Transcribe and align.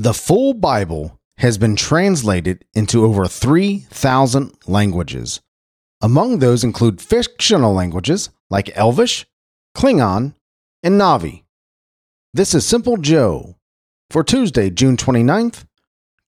The 0.00 0.14
full 0.14 0.54
Bible 0.54 1.18
has 1.38 1.58
been 1.58 1.74
translated 1.74 2.64
into 2.72 3.04
over 3.04 3.26
3,000 3.26 4.52
languages. 4.68 5.40
Among 6.00 6.38
those 6.38 6.62
include 6.62 7.00
fictional 7.00 7.74
languages 7.74 8.30
like 8.48 8.70
Elvish, 8.76 9.26
Klingon, 9.76 10.36
and 10.84 11.00
Na'vi. 11.00 11.42
This 12.32 12.54
is 12.54 12.64
Simple 12.64 12.98
Joe 12.98 13.56
for 14.08 14.22
Tuesday, 14.22 14.70
June 14.70 14.96
29th, 14.96 15.64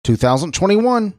2021. 0.02 1.12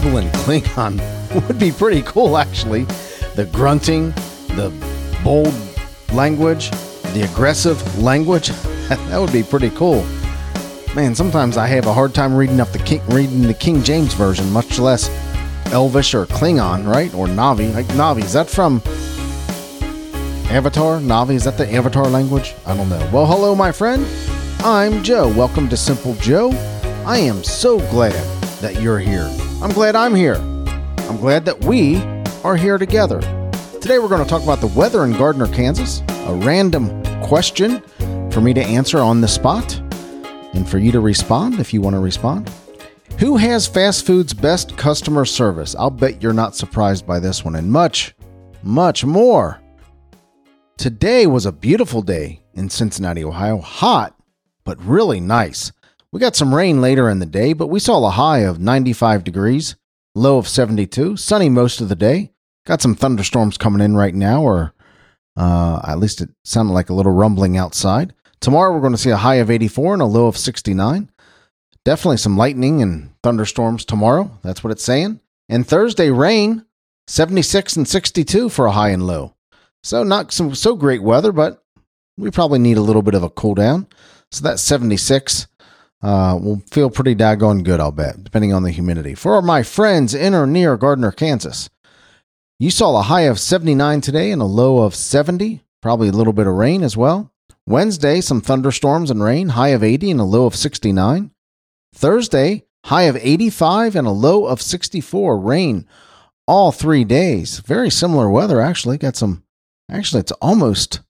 Bible 0.00 0.18
in 0.18 0.28
Klingon 0.28 1.48
would 1.48 1.58
be 1.58 1.72
pretty 1.72 2.02
cool, 2.02 2.38
actually. 2.38 2.84
The 3.34 3.48
grunting, 3.52 4.10
the 4.54 4.72
bold 5.24 5.52
language, 6.12 6.70
the 7.14 7.28
aggressive 7.28 7.98
language. 7.98 8.48
that 8.88 9.18
would 9.18 9.32
be 9.32 9.42
pretty 9.42 9.70
cool. 9.70 10.06
Man, 10.94 11.16
sometimes 11.16 11.56
I 11.56 11.66
have 11.66 11.86
a 11.86 11.92
hard 11.92 12.14
time 12.14 12.32
reading 12.36 12.60
up 12.60 12.68
the 12.68 12.78
King, 12.78 13.04
reading 13.08 13.42
the 13.42 13.54
King 13.54 13.82
James 13.82 14.14
version, 14.14 14.48
much 14.52 14.78
less 14.78 15.10
Elvish 15.72 16.14
or 16.14 16.26
Klingon, 16.26 16.86
right? 16.86 17.12
Or 17.12 17.26
Na'vi. 17.26 17.74
Like 17.74 17.86
Na'vi, 17.86 18.22
is 18.22 18.34
that 18.34 18.48
from 18.48 18.80
Avatar? 20.48 21.00
Na'vi, 21.00 21.34
is 21.34 21.42
that 21.42 21.58
the 21.58 21.68
Avatar 21.74 22.06
language? 22.06 22.54
I 22.66 22.76
don't 22.76 22.88
know. 22.88 23.10
Well, 23.12 23.26
hello, 23.26 23.56
my 23.56 23.72
friend. 23.72 24.06
I'm 24.60 25.02
Joe. 25.02 25.26
Welcome 25.26 25.68
to 25.70 25.76
Simple 25.76 26.14
Joe. 26.14 26.52
I 27.04 27.18
am 27.18 27.42
so 27.42 27.80
glad 27.90 28.37
that 28.60 28.80
you're 28.80 28.98
here. 28.98 29.28
I'm 29.62 29.72
glad 29.72 29.96
I'm 29.96 30.14
here. 30.14 30.36
I'm 30.36 31.16
glad 31.16 31.44
that 31.44 31.64
we 31.64 31.96
are 32.44 32.56
here 32.56 32.78
together. 32.78 33.20
Today 33.80 33.98
we're 33.98 34.08
going 34.08 34.22
to 34.22 34.28
talk 34.28 34.42
about 34.42 34.60
the 34.60 34.66
weather 34.68 35.04
in 35.04 35.12
Gardner, 35.12 35.46
Kansas, 35.48 36.02
a 36.08 36.34
random 36.34 37.02
question 37.22 37.80
for 38.30 38.40
me 38.40 38.52
to 38.54 38.62
answer 38.62 38.98
on 38.98 39.20
the 39.20 39.28
spot, 39.28 39.78
and 40.54 40.68
for 40.68 40.78
you 40.78 40.92
to 40.92 41.00
respond 41.00 41.60
if 41.60 41.72
you 41.72 41.80
want 41.80 41.94
to 41.94 42.00
respond. 42.00 42.50
Who 43.18 43.36
has 43.36 43.66
fast 43.66 44.06
food's 44.06 44.34
best 44.34 44.76
customer 44.76 45.24
service? 45.24 45.74
I'll 45.74 45.90
bet 45.90 46.22
you're 46.22 46.32
not 46.32 46.54
surprised 46.54 47.06
by 47.06 47.18
this 47.18 47.44
one, 47.44 47.56
and 47.56 47.70
much, 47.70 48.14
much 48.62 49.04
more. 49.04 49.60
Today 50.76 51.26
was 51.26 51.46
a 51.46 51.52
beautiful 51.52 52.02
day 52.02 52.42
in 52.54 52.68
Cincinnati, 52.68 53.24
Ohio. 53.24 53.58
Hot, 53.58 54.14
but 54.64 54.80
really 54.84 55.18
nice. 55.20 55.72
We 56.10 56.20
got 56.20 56.36
some 56.36 56.54
rain 56.54 56.80
later 56.80 57.10
in 57.10 57.18
the 57.18 57.26
day, 57.26 57.52
but 57.52 57.66
we 57.66 57.80
saw 57.80 58.06
a 58.06 58.10
high 58.10 58.38
of 58.38 58.58
95 58.58 59.24
degrees, 59.24 59.76
low 60.14 60.38
of 60.38 60.48
72, 60.48 61.16
sunny 61.18 61.50
most 61.50 61.82
of 61.82 61.90
the 61.90 61.96
day. 61.96 62.32
Got 62.64 62.80
some 62.80 62.94
thunderstorms 62.94 63.58
coming 63.58 63.82
in 63.82 63.94
right 63.94 64.14
now, 64.14 64.42
or 64.42 64.72
uh, 65.36 65.80
at 65.86 65.98
least 65.98 66.22
it 66.22 66.30
sounded 66.44 66.72
like 66.72 66.88
a 66.88 66.94
little 66.94 67.12
rumbling 67.12 67.58
outside. 67.58 68.14
Tomorrow 68.40 68.72
we're 68.72 68.80
going 68.80 68.92
to 68.92 68.98
see 68.98 69.10
a 69.10 69.18
high 69.18 69.36
of 69.36 69.50
84 69.50 69.94
and 69.94 70.02
a 70.02 70.06
low 70.06 70.28
of 70.28 70.38
69. 70.38 71.10
Definitely 71.84 72.16
some 72.16 72.36
lightning 72.38 72.80
and 72.80 73.10
thunderstorms 73.22 73.84
tomorrow. 73.84 74.30
That's 74.42 74.64
what 74.64 74.70
it's 74.70 74.84
saying. 74.84 75.20
And 75.48 75.66
Thursday 75.66 76.10
rain, 76.10 76.64
76 77.06 77.76
and 77.76 77.86
62 77.86 78.48
for 78.48 78.66
a 78.66 78.72
high 78.72 78.90
and 78.90 79.06
low. 79.06 79.34
So 79.82 80.02
not 80.02 80.32
some 80.32 80.54
so 80.54 80.74
great 80.74 81.02
weather, 81.02 81.32
but 81.32 81.62
we 82.16 82.30
probably 82.30 82.58
need 82.58 82.78
a 82.78 82.82
little 82.82 83.02
bit 83.02 83.14
of 83.14 83.22
a 83.22 83.30
cool 83.30 83.54
down. 83.54 83.86
So 84.30 84.42
that 84.44 84.58
76 84.58 85.46
uh, 86.02 86.38
will 86.40 86.62
feel 86.70 86.90
pretty 86.90 87.14
daggone 87.14 87.64
good, 87.64 87.80
I'll 87.80 87.92
bet, 87.92 88.22
depending 88.22 88.52
on 88.52 88.62
the 88.62 88.70
humidity. 88.70 89.14
For 89.14 89.42
my 89.42 89.62
friends 89.62 90.14
in 90.14 90.34
or 90.34 90.46
near 90.46 90.76
Gardner, 90.76 91.12
Kansas, 91.12 91.68
you 92.58 92.70
saw 92.70 92.98
a 92.98 93.02
high 93.02 93.22
of 93.22 93.38
79 93.38 94.00
today 94.00 94.30
and 94.30 94.42
a 94.42 94.46
low 94.46 94.78
of 94.78 94.94
70, 94.94 95.62
probably 95.80 96.08
a 96.08 96.12
little 96.12 96.32
bit 96.32 96.46
of 96.46 96.54
rain 96.54 96.82
as 96.82 96.96
well. 96.96 97.32
Wednesday, 97.66 98.20
some 98.20 98.40
thunderstorms 98.40 99.10
and 99.10 99.22
rain, 99.22 99.50
high 99.50 99.68
of 99.68 99.84
80 99.84 100.12
and 100.12 100.20
a 100.20 100.24
low 100.24 100.46
of 100.46 100.56
69. 100.56 101.30
Thursday, 101.94 102.64
high 102.86 103.02
of 103.02 103.16
85 103.16 103.94
and 103.94 104.06
a 104.06 104.10
low 104.10 104.46
of 104.46 104.62
64, 104.62 105.38
rain 105.38 105.86
all 106.46 106.72
three 106.72 107.04
days. 107.04 107.58
Very 107.60 107.90
similar 107.90 108.30
weather, 108.30 108.60
actually. 108.60 108.98
Got 108.98 109.16
some, 109.16 109.44
actually, 109.90 110.20
it's 110.20 110.32
almost, 110.32 111.00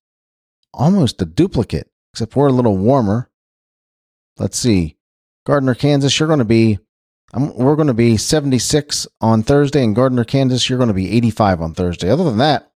almost 0.75 1.23
a 1.23 1.25
duplicate, 1.25 1.89
except 2.13 2.35
we're 2.35 2.49
a 2.49 2.53
little 2.53 2.77
warmer. 2.77 3.28
Let's 4.39 4.59
see. 4.59 4.97
Gardner, 5.45 5.75
Kansas, 5.75 6.19
you're 6.19 6.29
going 6.29 6.39
to 6.39 6.45
be, 6.45 6.79
um, 7.33 7.55
we're 7.57 7.77
going 7.77 7.89
to 7.89 7.95
be 7.95 8.17
76 8.17 9.07
on 9.21 9.43
Thursday. 9.43 9.83
In 9.83 9.95
Gardner, 9.95 10.25
Kansas, 10.25 10.69
you're 10.69 10.79
going 10.79 10.89
to 10.89 10.95
be 10.95 11.11
85 11.17 11.63
on 11.63 11.75
Thursday. 11.75 12.11
Other 12.11 12.25
than 12.25 12.39
that, 12.39 12.71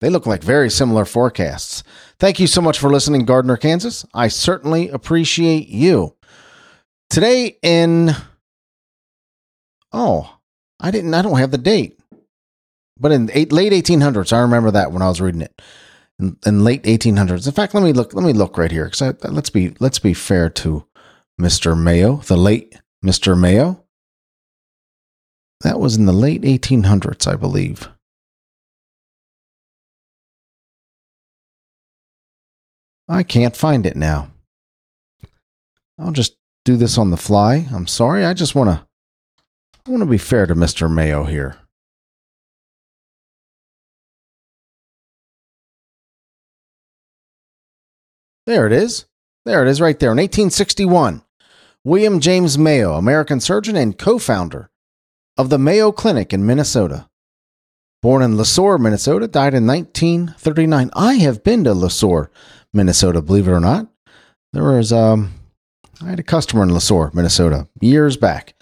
they 0.00 0.10
look 0.10 0.26
like 0.26 0.42
very 0.42 0.70
similar 0.70 1.04
forecasts. 1.04 1.82
Thank 2.18 2.38
you 2.38 2.46
so 2.46 2.60
much 2.60 2.78
for 2.78 2.90
listening, 2.90 3.24
Gardner, 3.24 3.56
Kansas. 3.56 4.04
I 4.12 4.28
certainly 4.28 4.90
appreciate 4.90 5.68
you. 5.68 6.14
Today 7.10 7.56
in, 7.62 8.10
oh, 9.92 10.38
I 10.80 10.90
didn't, 10.90 11.14
I 11.14 11.22
don't 11.22 11.38
have 11.38 11.52
the 11.52 11.58
date, 11.58 11.98
but 12.98 13.12
in 13.12 13.30
eight, 13.32 13.52
late 13.52 13.72
1800s, 13.72 14.32
I 14.32 14.40
remember 14.40 14.70
that 14.72 14.92
when 14.92 15.02
I 15.02 15.08
was 15.08 15.20
reading 15.20 15.40
it. 15.40 15.60
In, 16.20 16.36
in 16.46 16.62
late 16.62 16.84
1800s. 16.84 17.46
In 17.46 17.52
fact, 17.52 17.74
let 17.74 17.82
me 17.82 17.92
look. 17.92 18.14
Let 18.14 18.24
me 18.24 18.32
look 18.32 18.56
right 18.56 18.70
here 18.70 18.84
because 18.84 19.16
let's 19.24 19.50
be 19.50 19.74
let's 19.80 19.98
be 19.98 20.14
fair 20.14 20.48
to 20.50 20.86
Mr. 21.40 21.76
Mayo, 21.76 22.16
the 22.18 22.36
late 22.36 22.80
Mr. 23.04 23.38
Mayo. 23.38 23.84
That 25.62 25.80
was 25.80 25.96
in 25.96 26.06
the 26.06 26.12
late 26.12 26.42
1800s, 26.42 27.26
I 27.26 27.36
believe. 27.36 27.88
I 33.08 33.22
can't 33.22 33.56
find 33.56 33.86
it 33.86 33.96
now. 33.96 34.30
I'll 35.98 36.12
just 36.12 36.36
do 36.64 36.76
this 36.76 36.96
on 36.96 37.10
the 37.10 37.16
fly. 37.16 37.66
I'm 37.72 37.86
sorry. 37.86 38.24
I 38.24 38.34
just 38.34 38.54
want 38.54 38.70
to 38.70 38.86
I 39.86 39.90
want 39.90 40.02
to 40.02 40.06
be 40.06 40.18
fair 40.18 40.46
to 40.46 40.54
Mr. 40.54 40.90
Mayo 40.90 41.24
here. 41.24 41.58
There 48.46 48.66
it 48.66 48.72
is. 48.72 49.06
There 49.46 49.62
it 49.62 49.68
is 49.68 49.80
right 49.80 49.98
there 49.98 50.12
in 50.12 50.18
1861. 50.18 51.22
William 51.82 52.20
James 52.20 52.58
Mayo, 52.58 52.94
American 52.94 53.40
surgeon 53.40 53.76
and 53.76 53.96
co 53.96 54.18
founder 54.18 54.70
of 55.36 55.50
the 55.50 55.58
Mayo 55.58 55.92
Clinic 55.92 56.32
in 56.32 56.46
Minnesota. 56.46 57.08
Born 58.02 58.22
in 58.22 58.36
Le 58.36 58.44
Sueur, 58.44 58.76
Minnesota, 58.78 59.26
died 59.26 59.54
in 59.54 59.66
1939. 59.66 60.90
I 60.94 61.14
have 61.14 61.42
been 61.42 61.64
to 61.64 61.72
Le 61.72 61.90
Sueur, 61.90 62.30
Minnesota, 62.72 63.22
believe 63.22 63.48
it 63.48 63.52
or 63.52 63.60
not. 63.60 63.86
There 64.52 64.64
was, 64.64 64.92
um, 64.92 65.32
I 66.02 66.10
had 66.10 66.20
a 66.20 66.24
customer 66.24 66.62
in 66.62 66.72
Le 66.72 66.80
Sueur, 66.80 67.10
Minnesota, 67.14 67.66
years 67.80 68.18
back. 68.18 68.54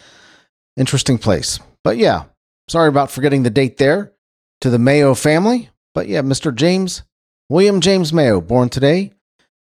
Interesting 0.76 1.19
place. 1.19 1.59
But 1.82 1.97
yeah, 1.97 2.25
sorry 2.69 2.88
about 2.88 3.10
forgetting 3.10 3.43
the 3.43 3.50
date 3.50 3.78
there 3.78 4.12
to 4.60 4.70
the 4.70 4.78
Mayo 4.78 5.14
family. 5.14 5.70
But 5.93 6.06
yeah, 6.06 6.22
Mr. 6.22 6.54
James, 6.54 7.03
William 7.49 7.81
James 7.81 8.12
Mayo, 8.12 8.41
born 8.41 8.69
today 8.69 9.12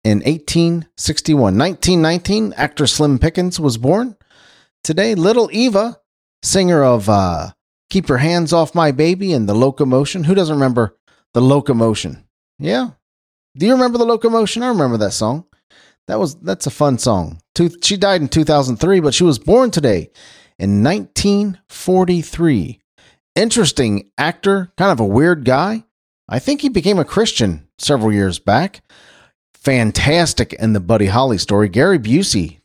in 0.06 0.18
1861. 0.18 1.58
1919, 1.58 2.52
actor 2.56 2.86
Slim 2.86 3.18
Pickens 3.18 3.58
was 3.58 3.76
born. 3.76 4.16
Today, 4.84 5.16
Little 5.16 5.50
Eva, 5.52 5.98
singer 6.44 6.84
of 6.84 7.08
uh, 7.08 7.50
Keep 7.90 8.08
Your 8.08 8.18
Hands 8.18 8.52
Off 8.52 8.72
My 8.72 8.92
Baby 8.92 9.32
and 9.32 9.48
The 9.48 9.54
Locomotion. 9.54 10.22
Who 10.22 10.36
doesn't 10.36 10.54
remember 10.54 10.96
The 11.34 11.40
Locomotion? 11.40 12.24
Yeah. 12.60 12.90
Do 13.56 13.66
you 13.66 13.72
remember 13.72 13.98
The 13.98 14.04
Locomotion? 14.04 14.62
I 14.62 14.68
remember 14.68 14.96
that 14.98 15.10
song. 15.10 15.44
That 16.06 16.20
was 16.20 16.36
that's 16.36 16.68
a 16.68 16.70
fun 16.70 16.98
song. 16.98 17.40
She 17.82 17.96
died 17.96 18.20
in 18.20 18.28
2003, 18.28 19.00
but 19.00 19.12
she 19.12 19.24
was 19.24 19.40
born 19.40 19.72
today 19.72 20.10
in 20.56 20.84
1943. 20.84 22.80
Interesting 23.34 24.08
actor, 24.16 24.72
kind 24.78 24.92
of 24.92 25.00
a 25.00 25.04
weird 25.04 25.44
guy. 25.44 25.82
I 26.28 26.38
think 26.38 26.60
he 26.60 26.68
became 26.68 27.00
a 27.00 27.04
Christian 27.04 27.66
several 27.76 28.12
years 28.12 28.38
back 28.38 28.82
fantastic 29.66 30.52
in 30.52 30.74
the 30.74 30.80
Buddy 30.80 31.06
Holly 31.06 31.38
story. 31.38 31.68
Gary 31.68 31.98
Busey, 31.98 32.60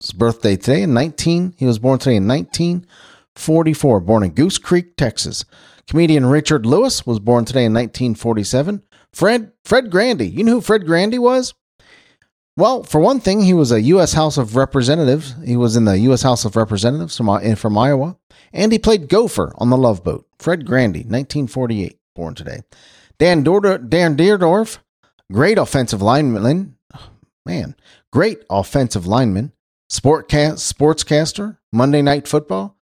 his 0.00 0.10
birthday 0.10 0.56
today 0.56 0.82
in 0.82 0.92
19, 0.92 1.54
he 1.56 1.66
was 1.66 1.78
born 1.78 2.00
today 2.00 2.16
in 2.16 2.26
1944, 2.26 4.00
born 4.00 4.24
in 4.24 4.30
Goose 4.30 4.58
Creek, 4.58 4.96
Texas. 4.96 5.44
Comedian 5.86 6.26
Richard 6.26 6.66
Lewis 6.66 7.06
was 7.06 7.20
born 7.20 7.44
today 7.44 7.64
in 7.64 7.72
1947. 7.72 8.82
Fred 9.12 9.52
Fred 9.64 9.88
Grandy, 9.92 10.28
you 10.28 10.42
know 10.42 10.54
who 10.54 10.60
Fred 10.60 10.84
Grandy 10.84 11.20
was? 11.20 11.54
Well, 12.56 12.82
for 12.82 13.00
one 13.00 13.20
thing, 13.20 13.42
he 13.42 13.54
was 13.54 13.70
a 13.70 13.80
U.S. 13.80 14.12
House 14.12 14.36
of 14.36 14.56
Representatives. 14.56 15.36
He 15.44 15.56
was 15.56 15.76
in 15.76 15.84
the 15.84 15.96
U.S. 15.98 16.22
House 16.22 16.44
of 16.44 16.56
Representatives 16.56 17.16
from, 17.16 17.28
uh, 17.28 17.54
from 17.54 17.78
Iowa, 17.78 18.16
and 18.52 18.72
he 18.72 18.80
played 18.80 19.08
Gopher 19.08 19.52
on 19.58 19.70
the 19.70 19.76
Love 19.76 20.02
Boat. 20.02 20.26
Fred 20.40 20.66
Grandy, 20.66 21.00
1948, 21.04 22.00
born 22.16 22.34
today. 22.34 22.62
Dan, 23.18 23.44
Dor- 23.44 23.78
Dan 23.78 24.16
Dierdorf, 24.16 24.78
Great 25.30 25.58
offensive 25.58 26.02
lineman. 26.02 26.76
Man, 27.46 27.76
great 28.12 28.42
offensive 28.50 29.06
lineman. 29.06 29.52
Sportcast, 29.90 30.72
sportscaster, 30.72 31.58
Monday 31.72 32.02
Night 32.02 32.28
Football. 32.28 32.76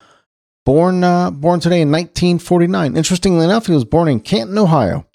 Born 0.64 1.04
uh, 1.04 1.30
born 1.30 1.60
today 1.60 1.82
in 1.82 1.90
1949. 1.90 2.96
Interestingly 2.96 3.44
enough, 3.44 3.66
he 3.66 3.72
was 3.72 3.84
born 3.84 4.08
in 4.08 4.20
Canton, 4.20 4.56
Ohio, 4.56 5.06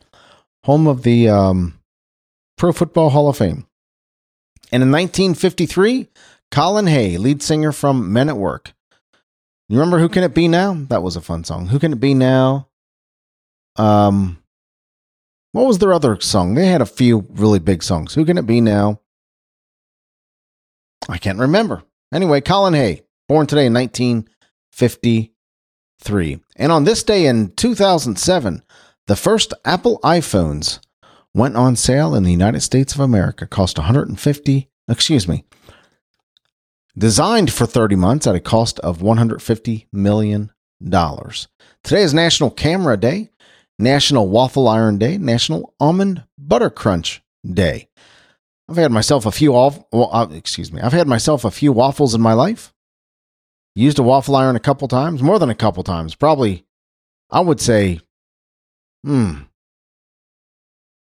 home 0.63 0.87
of 0.87 1.01
the 1.01 1.27
um, 1.29 1.79
Pro 2.57 2.71
Football 2.71 3.09
Hall 3.09 3.29
of 3.29 3.37
Fame. 3.37 3.65
And 4.71 4.83
in 4.83 4.91
1953, 4.91 6.09
Colin 6.51 6.87
Hay, 6.87 7.17
lead 7.17 7.41
singer 7.41 7.71
from 7.71 8.13
Men 8.13 8.29
at 8.29 8.37
Work. 8.37 8.73
You 9.67 9.77
remember 9.79 9.99
Who 9.99 10.09
Can 10.09 10.23
It 10.23 10.35
Be 10.35 10.47
Now? 10.47 10.73
That 10.89 11.01
was 11.01 11.15
a 11.15 11.21
fun 11.21 11.43
song. 11.43 11.67
Who 11.67 11.79
Can 11.79 11.93
It 11.93 11.99
Be 11.99 12.13
Now? 12.13 12.67
Um, 13.75 14.38
what 15.51 15.65
was 15.65 15.79
their 15.79 15.93
other 15.93 16.19
song? 16.19 16.53
They 16.53 16.67
had 16.67 16.81
a 16.81 16.85
few 16.85 17.25
really 17.29 17.59
big 17.59 17.83
songs. 17.83 18.13
Who 18.13 18.25
Can 18.25 18.37
It 18.37 18.45
Be 18.45 18.61
Now? 18.61 19.01
I 21.07 21.17
can't 21.17 21.39
remember. 21.39 21.83
Anyway, 22.13 22.41
Colin 22.41 22.73
Hay, 22.73 23.03
born 23.27 23.47
today 23.47 23.65
in 23.65 23.73
1953. 23.73 26.39
And 26.55 26.71
on 26.71 26.83
this 26.83 27.03
day 27.03 27.25
in 27.25 27.51
2007, 27.55 28.63
the 29.07 29.15
first 29.15 29.53
Apple 29.65 29.99
iPhones 30.03 30.79
went 31.33 31.55
on 31.55 31.75
sale 31.75 32.13
in 32.13 32.23
the 32.23 32.31
United 32.31 32.61
States 32.61 32.93
of 32.93 32.99
America. 32.99 33.47
Cost 33.47 33.77
150, 33.77 34.69
excuse 34.87 35.27
me, 35.27 35.45
designed 36.97 37.51
for 37.51 37.65
30 37.65 37.95
months 37.95 38.27
at 38.27 38.35
a 38.35 38.39
cost 38.39 38.79
of 38.79 38.99
$150 38.99 39.87
million. 39.91 40.51
Today 40.81 42.03
is 42.03 42.13
National 42.13 42.51
Camera 42.51 42.97
Day, 42.97 43.31
National 43.79 44.27
Waffle 44.27 44.67
Iron 44.67 44.97
Day, 44.97 45.17
National 45.17 45.73
Almond 45.79 46.23
Butter 46.37 46.69
Crunch 46.69 47.23
Day. 47.49 47.87
I've 48.69 48.75
had 48.75 48.91
myself 48.91 49.25
a 49.25 49.31
few 49.31 49.55
off, 49.55 49.79
well, 49.91 50.09
uh, 50.11 50.27
excuse 50.31 50.71
me, 50.71 50.81
I've 50.81 50.93
had 50.93 51.07
myself 51.07 51.45
a 51.45 51.49
few 51.49 51.71
waffles 51.71 52.13
in 52.13 52.21
my 52.21 52.33
life. 52.33 52.73
Used 53.75 53.97
a 53.97 54.03
waffle 54.03 54.35
iron 54.35 54.57
a 54.57 54.59
couple 54.59 54.87
times, 54.87 55.23
more 55.23 55.39
than 55.39 55.49
a 55.49 55.55
couple 55.55 55.81
times. 55.83 56.13
Probably, 56.13 56.65
I 57.31 57.39
would 57.39 57.61
say, 57.61 58.01
hmm, 59.03 59.43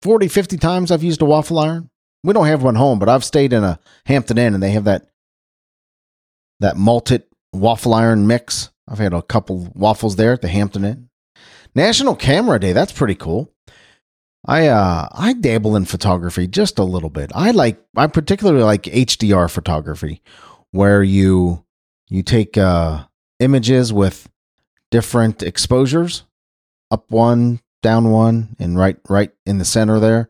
40, 0.00 0.28
50 0.28 0.56
times 0.56 0.90
I've 0.90 1.04
used 1.04 1.22
a 1.22 1.26
waffle 1.26 1.58
iron. 1.58 1.90
We 2.24 2.32
don't 2.32 2.46
have 2.46 2.62
one 2.62 2.76
home, 2.76 2.98
but 2.98 3.08
I've 3.08 3.24
stayed 3.24 3.52
in 3.52 3.62
a 3.62 3.78
Hampton 4.06 4.38
Inn 4.38 4.54
and 4.54 4.62
they 4.62 4.70
have 4.70 4.84
that 4.84 5.06
that 6.60 6.76
malted 6.76 7.24
waffle 7.52 7.92
iron 7.92 8.26
mix. 8.26 8.70
I've 8.88 8.98
had 8.98 9.12
a 9.12 9.22
couple 9.22 9.70
waffles 9.74 10.16
there 10.16 10.32
at 10.32 10.40
the 10.40 10.48
Hampton 10.48 10.84
Inn. 10.84 11.08
National 11.74 12.14
Camera 12.14 12.58
Day, 12.60 12.72
that's 12.72 12.92
pretty 12.92 13.14
cool. 13.14 13.52
I 14.44 14.66
uh 14.66 15.08
I 15.12 15.34
dabble 15.34 15.76
in 15.76 15.84
photography 15.84 16.48
just 16.48 16.78
a 16.78 16.84
little 16.84 17.10
bit. 17.10 17.30
I 17.34 17.52
like 17.52 17.80
I 17.96 18.08
particularly 18.08 18.64
like 18.64 18.82
HDR 18.82 19.48
photography 19.48 20.20
where 20.72 21.02
you 21.02 21.64
you 22.08 22.22
take 22.22 22.58
uh 22.58 23.04
images 23.38 23.92
with 23.92 24.28
different 24.90 25.42
exposures 25.42 26.24
up 26.90 27.10
one, 27.10 27.60
down 27.82 28.10
one 28.10 28.56
and 28.58 28.76
right 28.76 28.98
right 29.08 29.30
in 29.46 29.58
the 29.58 29.64
center 29.64 30.00
there. 30.00 30.28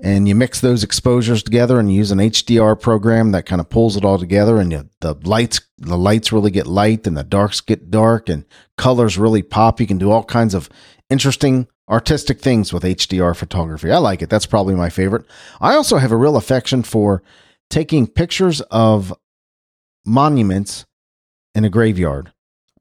And 0.00 0.28
you 0.28 0.34
mix 0.36 0.60
those 0.60 0.84
exposures 0.84 1.42
together 1.42 1.80
and 1.80 1.92
use 1.92 2.12
an 2.12 2.18
HDR 2.18 2.80
program 2.80 3.32
that 3.32 3.46
kind 3.46 3.60
of 3.60 3.68
pulls 3.68 3.96
it 3.96 4.04
all 4.04 4.18
together 4.18 4.58
and 4.58 4.70
you, 4.70 4.88
the 5.00 5.14
lights 5.14 5.60
the 5.76 5.98
lights 5.98 6.32
really 6.32 6.50
get 6.50 6.66
light 6.66 7.06
and 7.06 7.16
the 7.16 7.24
darks 7.24 7.60
get 7.60 7.90
dark 7.90 8.28
and 8.28 8.44
colors 8.76 9.18
really 9.18 9.42
pop. 9.42 9.80
You 9.80 9.86
can 9.86 9.98
do 9.98 10.10
all 10.10 10.24
kinds 10.24 10.54
of 10.54 10.68
interesting 11.10 11.68
artistic 11.88 12.40
things 12.40 12.72
with 12.72 12.82
HDR 12.82 13.34
photography. 13.34 13.90
I 13.90 13.98
like 13.98 14.22
it. 14.22 14.30
That's 14.30 14.46
probably 14.46 14.74
my 14.74 14.90
favorite. 14.90 15.24
I 15.60 15.74
also 15.74 15.96
have 15.96 16.12
a 16.12 16.16
real 16.16 16.36
affection 16.36 16.82
for 16.82 17.22
taking 17.70 18.06
pictures 18.06 18.60
of 18.70 19.14
monuments 20.04 20.86
in 21.54 21.64
a 21.64 21.70
graveyard 21.70 22.32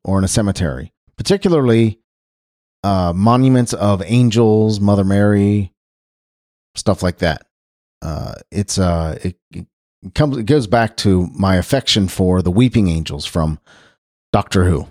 or 0.04 0.18
in 0.18 0.24
a 0.24 0.28
cemetery, 0.28 0.94
particularly 1.18 2.00
uh, 2.84 3.14
monuments 3.16 3.74
of 3.74 4.02
angels, 4.06 4.80
Mother 4.80 5.04
Mary, 5.04 5.74
stuff 6.78 7.04
like 7.04 7.18
that. 7.18 7.46
Uh, 8.02 8.36
it's 8.52 8.78
uh, 8.78 9.18
it, 9.24 9.38
it 9.52 9.66
comes 10.14 10.38
it 10.38 10.46
goes 10.46 10.68
back 10.68 10.96
to 10.98 11.28
my 11.34 11.56
affection 11.56 12.08
for 12.08 12.42
the 12.42 12.52
weeping 12.52 12.88
angels 12.88 13.26
from 13.26 13.60
Doctor 14.32 14.66
Who. 14.66 14.88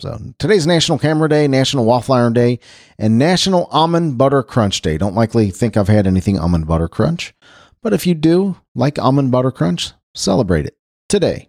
So 0.00 0.18
today's 0.38 0.66
National 0.66 0.98
Camera 0.98 1.28
Day, 1.28 1.46
National 1.46 1.84
Waffle 1.84 2.14
Iron 2.14 2.32
Day, 2.32 2.60
and 2.98 3.18
National 3.18 3.66
Almond 3.66 4.16
Butter 4.16 4.42
Crunch 4.42 4.80
Day. 4.80 4.96
Don't 4.96 5.14
likely 5.14 5.50
think 5.50 5.76
I've 5.76 5.88
had 5.88 6.06
anything 6.06 6.38
almond 6.38 6.66
butter 6.66 6.88
crunch, 6.88 7.34
but 7.82 7.92
if 7.92 8.06
you 8.06 8.14
do 8.14 8.56
like 8.74 8.98
almond 8.98 9.30
butter 9.30 9.50
crunch, 9.50 9.92
celebrate 10.14 10.64
it 10.64 10.78
today. 11.08 11.48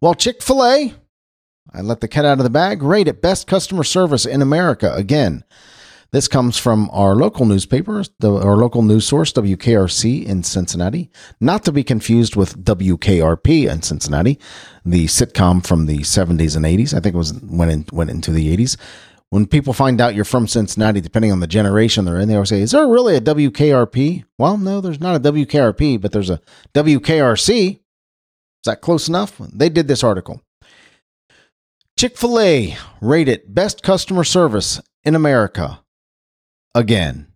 Well, 0.00 0.14
Chick 0.14 0.42
Fil 0.42 0.62
A, 0.62 0.94
I 1.72 1.80
let 1.80 2.00
the 2.00 2.08
cat 2.08 2.26
out 2.26 2.38
of 2.38 2.44
the 2.44 2.50
bag. 2.50 2.82
Rate 2.82 3.08
it 3.08 3.22
best 3.22 3.46
customer 3.46 3.84
service 3.84 4.26
in 4.26 4.42
America 4.42 4.92
again. 4.94 5.44
This 6.14 6.28
comes 6.28 6.56
from 6.56 6.90
our 6.92 7.16
local 7.16 7.44
newspaper, 7.44 8.04
the, 8.20 8.32
our 8.32 8.56
local 8.56 8.82
news 8.82 9.04
source, 9.04 9.32
WKRC 9.32 10.24
in 10.24 10.44
Cincinnati, 10.44 11.10
not 11.40 11.64
to 11.64 11.72
be 11.72 11.82
confused 11.82 12.36
with 12.36 12.64
WKRP 12.64 13.68
in 13.68 13.82
Cincinnati, 13.82 14.38
the 14.84 15.06
sitcom 15.06 15.66
from 15.66 15.86
the 15.86 15.98
70s 15.98 16.54
and 16.54 16.64
80s. 16.64 16.94
I 16.94 17.00
think 17.00 17.16
it 17.16 17.18
was 17.18 17.34
went 17.42 17.72
in, 17.72 17.86
went 17.90 18.10
into 18.10 18.30
the 18.30 18.56
80s. 18.56 18.76
When 19.30 19.44
people 19.44 19.72
find 19.72 20.00
out 20.00 20.14
you're 20.14 20.24
from 20.24 20.46
Cincinnati, 20.46 21.00
depending 21.00 21.32
on 21.32 21.40
the 21.40 21.48
generation 21.48 22.04
they're 22.04 22.20
in, 22.20 22.28
they 22.28 22.34
always 22.34 22.50
say, 22.50 22.60
"Is 22.60 22.70
there 22.70 22.86
really 22.86 23.16
a 23.16 23.20
WKRP?" 23.20 24.22
Well, 24.38 24.56
no, 24.56 24.80
there's 24.80 25.00
not 25.00 25.16
a 25.16 25.32
WKRP, 25.32 26.00
but 26.00 26.12
there's 26.12 26.30
a 26.30 26.40
WKRC. 26.74 27.70
Is 27.70 27.80
that 28.66 28.82
close 28.82 29.08
enough? 29.08 29.36
They 29.52 29.68
did 29.68 29.88
this 29.88 30.04
article. 30.04 30.42
Chick 31.98 32.16
fil 32.16 32.38
A 32.38 32.76
rated 33.00 33.52
best 33.52 33.82
customer 33.82 34.22
service 34.22 34.80
in 35.02 35.16
America 35.16 35.80
again. 36.74 37.28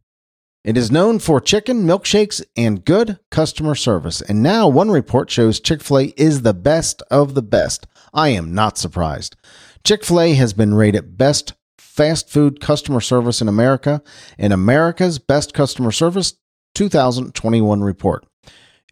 It 0.64 0.76
is 0.76 0.90
known 0.90 1.19
for 1.19 1.40
chicken, 1.40 1.85
milkshakes, 1.85 2.43
and 2.56 2.85
good 2.85 3.19
customer 3.31 3.75
service. 3.75 4.20
And 4.20 4.43
now 4.43 4.69
one 4.69 4.90
report 4.90 5.31
shows 5.31 5.61
Chick 5.61 5.82
fil 5.82 5.99
A 5.99 6.05
is 6.17 6.43
the 6.43 6.52
best 6.52 7.02
of 7.11 7.35
the 7.35 7.43
best. 7.43 7.87
I 8.12 8.31
am 8.31 8.55
not 8.55 8.76
surprised. 8.76 9.37
Chick 9.85 10.05
fil 10.05 10.20
A 10.20 10.35
has 10.35 10.52
been 10.52 10.75
rated 10.75 11.17
best 11.17 11.55
fast 11.79 12.29
food 12.29 12.61
customer 12.61 13.00
service 13.00 13.40
in 13.40 13.49
America 13.49 14.02
in 14.37 14.52
America's 14.52 15.19
Best 15.19 15.55
Customer 15.55 15.91
Service 15.91 16.34
2021 16.75 17.81
report. 17.81 18.26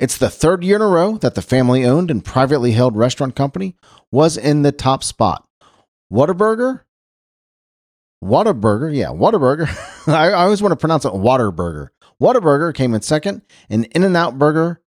It's 0.01 0.19
the 0.19 0.31
third 0.31 0.65
year 0.65 0.77
in 0.77 0.83
a 0.83 0.89
row 0.89 1.17
that 1.19 1.35
the 1.35 1.43
family 1.43 1.85
owned 1.85 2.11
and 2.11 2.25
privately 2.25 2.73
held 2.73 2.97
restaurant 2.97 3.35
company 3.35 3.77
was 4.11 4.37
in 4.37 4.63
the 4.63 4.73
top 4.73 5.03
spot. 5.05 5.47
Whataburger 6.13 6.81
Whataburger, 8.23 8.95
yeah, 8.95 9.09
Whataburger. 9.09 9.69
I, 10.09 10.29
I 10.31 10.45
always 10.45 10.63
want 10.63 10.73
to 10.73 10.77
pronounce 10.77 11.05
it 11.05 11.13
Waterburger. 11.13 11.89
Whataburger 12.21 12.75
came 12.75 12.95
in 12.95 13.03
second, 13.03 13.43
and 13.69 13.85
In 13.87 14.03
and 14.03 14.17
Out 14.17 14.39
Burger 14.39 14.81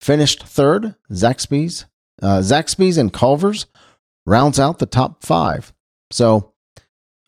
finished 0.00 0.44
third. 0.44 0.94
Zaxby's, 1.10 1.86
uh, 2.22 2.38
Zaxby's 2.38 2.98
and 2.98 3.12
Culver's 3.12 3.66
rounds 4.26 4.60
out 4.60 4.78
the 4.78 4.86
top 4.86 5.24
five. 5.24 5.72
So 6.10 6.52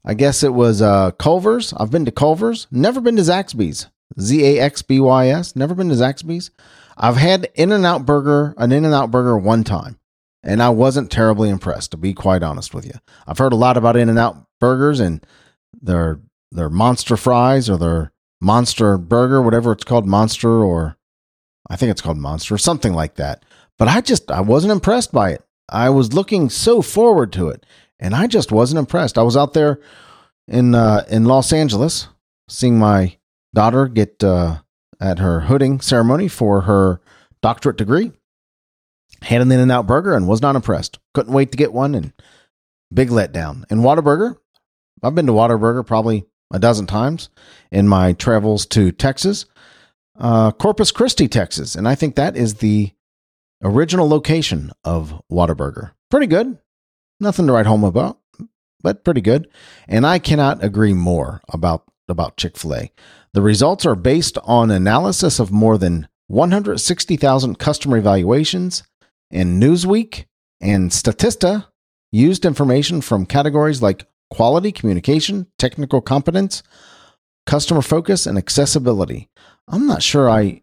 I 0.04 0.14
guess 0.14 0.42
it 0.42 0.54
was 0.54 0.80
uh, 0.80 1.10
Culver's. 1.12 1.72
I've 1.74 1.90
been 1.90 2.04
to 2.04 2.12
Culver's, 2.12 2.66
never 2.70 3.00
been 3.00 3.16
to 3.16 3.22
Zaxby's. 3.22 3.88
Z 4.18 4.44
A 4.44 4.60
X 4.60 4.82
B 4.82 4.98
Y 4.98 5.28
S. 5.28 5.54
Never 5.54 5.74
been 5.74 5.88
to 5.88 5.94
Zaxby's. 5.94 6.50
I've 6.96 7.16
had 7.16 7.48
In 7.54 7.72
and 7.72 7.86
Out 7.86 8.04
Burger, 8.04 8.54
an 8.56 8.72
In 8.72 8.84
and 8.84 8.94
Out 8.94 9.10
Burger 9.10 9.38
one 9.38 9.64
time, 9.64 9.98
and 10.42 10.62
I 10.62 10.70
wasn't 10.70 11.10
terribly 11.10 11.48
impressed, 11.48 11.92
to 11.92 11.96
be 11.96 12.12
quite 12.12 12.42
honest 12.42 12.74
with 12.74 12.84
you. 12.84 12.94
I've 13.26 13.38
heard 13.38 13.52
a 13.52 13.56
lot 13.56 13.76
about 13.76 13.96
In 13.96 14.08
and 14.08 14.18
Out 14.18 14.46
Burgers, 14.58 15.00
and 15.00 15.24
their 15.80 16.20
their 16.50 16.70
monster 16.70 17.16
fries 17.16 17.70
or 17.70 17.76
their 17.76 18.12
monster 18.40 18.98
burger, 18.98 19.40
whatever 19.42 19.72
it's 19.72 19.84
called, 19.84 20.06
monster 20.06 20.62
or 20.62 20.96
I 21.68 21.76
think 21.76 21.90
it's 21.90 22.00
called 22.00 22.18
monster, 22.18 22.54
or 22.54 22.58
something 22.58 22.92
like 22.94 23.14
that. 23.16 23.44
But 23.78 23.88
I 23.88 24.00
just 24.00 24.30
I 24.30 24.40
wasn't 24.40 24.72
impressed 24.72 25.12
by 25.12 25.30
it. 25.30 25.44
I 25.68 25.90
was 25.90 26.12
looking 26.12 26.50
so 26.50 26.82
forward 26.82 27.32
to 27.34 27.48
it, 27.48 27.64
and 27.98 28.14
I 28.14 28.26
just 28.26 28.50
wasn't 28.50 28.80
impressed. 28.80 29.16
I 29.16 29.22
was 29.22 29.36
out 29.36 29.54
there 29.54 29.80
in 30.48 30.74
uh, 30.74 31.04
in 31.08 31.24
Los 31.24 31.52
Angeles 31.52 32.08
seeing 32.48 32.78
my 32.78 33.16
daughter 33.54 33.86
get 33.86 34.22
uh, 34.22 34.58
at 35.00 35.18
her 35.18 35.40
hooding 35.42 35.80
ceremony 35.80 36.28
for 36.28 36.62
her 36.62 37.00
doctorate 37.40 37.76
degree. 37.76 38.12
Had 39.22 39.42
an 39.42 39.52
In-N-Out 39.52 39.86
burger 39.86 40.14
and 40.14 40.26
was 40.26 40.40
not 40.40 40.56
impressed. 40.56 40.98
Couldn't 41.14 41.34
wait 41.34 41.52
to 41.52 41.58
get 41.58 41.72
one 41.72 41.94
and 41.94 42.12
big 42.92 43.10
letdown. 43.10 43.64
And 43.70 43.80
Whataburger, 43.80 44.36
I've 45.02 45.14
been 45.14 45.26
to 45.26 45.32
Whataburger 45.32 45.86
probably 45.86 46.26
a 46.52 46.58
dozen 46.58 46.86
times 46.86 47.30
in 47.70 47.88
my 47.88 48.12
travels 48.12 48.66
to 48.66 48.92
Texas, 48.92 49.46
uh, 50.18 50.52
Corpus 50.52 50.92
Christi, 50.92 51.28
Texas, 51.28 51.74
and 51.74 51.88
I 51.88 51.94
think 51.94 52.16
that 52.16 52.36
is 52.36 52.54
the 52.54 52.92
original 53.62 54.08
location 54.08 54.72
of 54.84 55.22
Whataburger. 55.30 55.92
Pretty 56.10 56.26
good. 56.26 56.58
Nothing 57.20 57.46
to 57.46 57.52
write 57.52 57.66
home 57.66 57.84
about, 57.84 58.18
but 58.82 59.04
pretty 59.04 59.20
good. 59.20 59.48
And 59.86 60.06
I 60.06 60.18
cannot 60.18 60.64
agree 60.64 60.94
more 60.94 61.40
about 61.48 61.84
about 62.08 62.36
Chick 62.36 62.56
Fil 62.56 62.74
A. 62.74 62.92
The 63.34 63.42
results 63.42 63.86
are 63.86 63.94
based 63.94 64.36
on 64.42 64.72
analysis 64.72 65.38
of 65.38 65.52
more 65.52 65.78
than 65.78 66.08
160,000 66.26 67.58
customer 67.58 67.96
evaluations, 67.96 68.82
and 69.30 69.62
Newsweek 69.62 70.24
and 70.60 70.90
Statista 70.90 71.66
used 72.10 72.44
information 72.44 73.00
from 73.00 73.26
categories 73.26 73.80
like 73.80 74.06
quality, 74.30 74.72
communication, 74.72 75.46
technical 75.58 76.00
competence, 76.00 76.62
customer 77.46 77.82
focus, 77.82 78.26
and 78.26 78.38
accessibility. 78.38 79.28
I'm 79.68 79.86
not 79.86 80.02
sure 80.02 80.30
I 80.30 80.62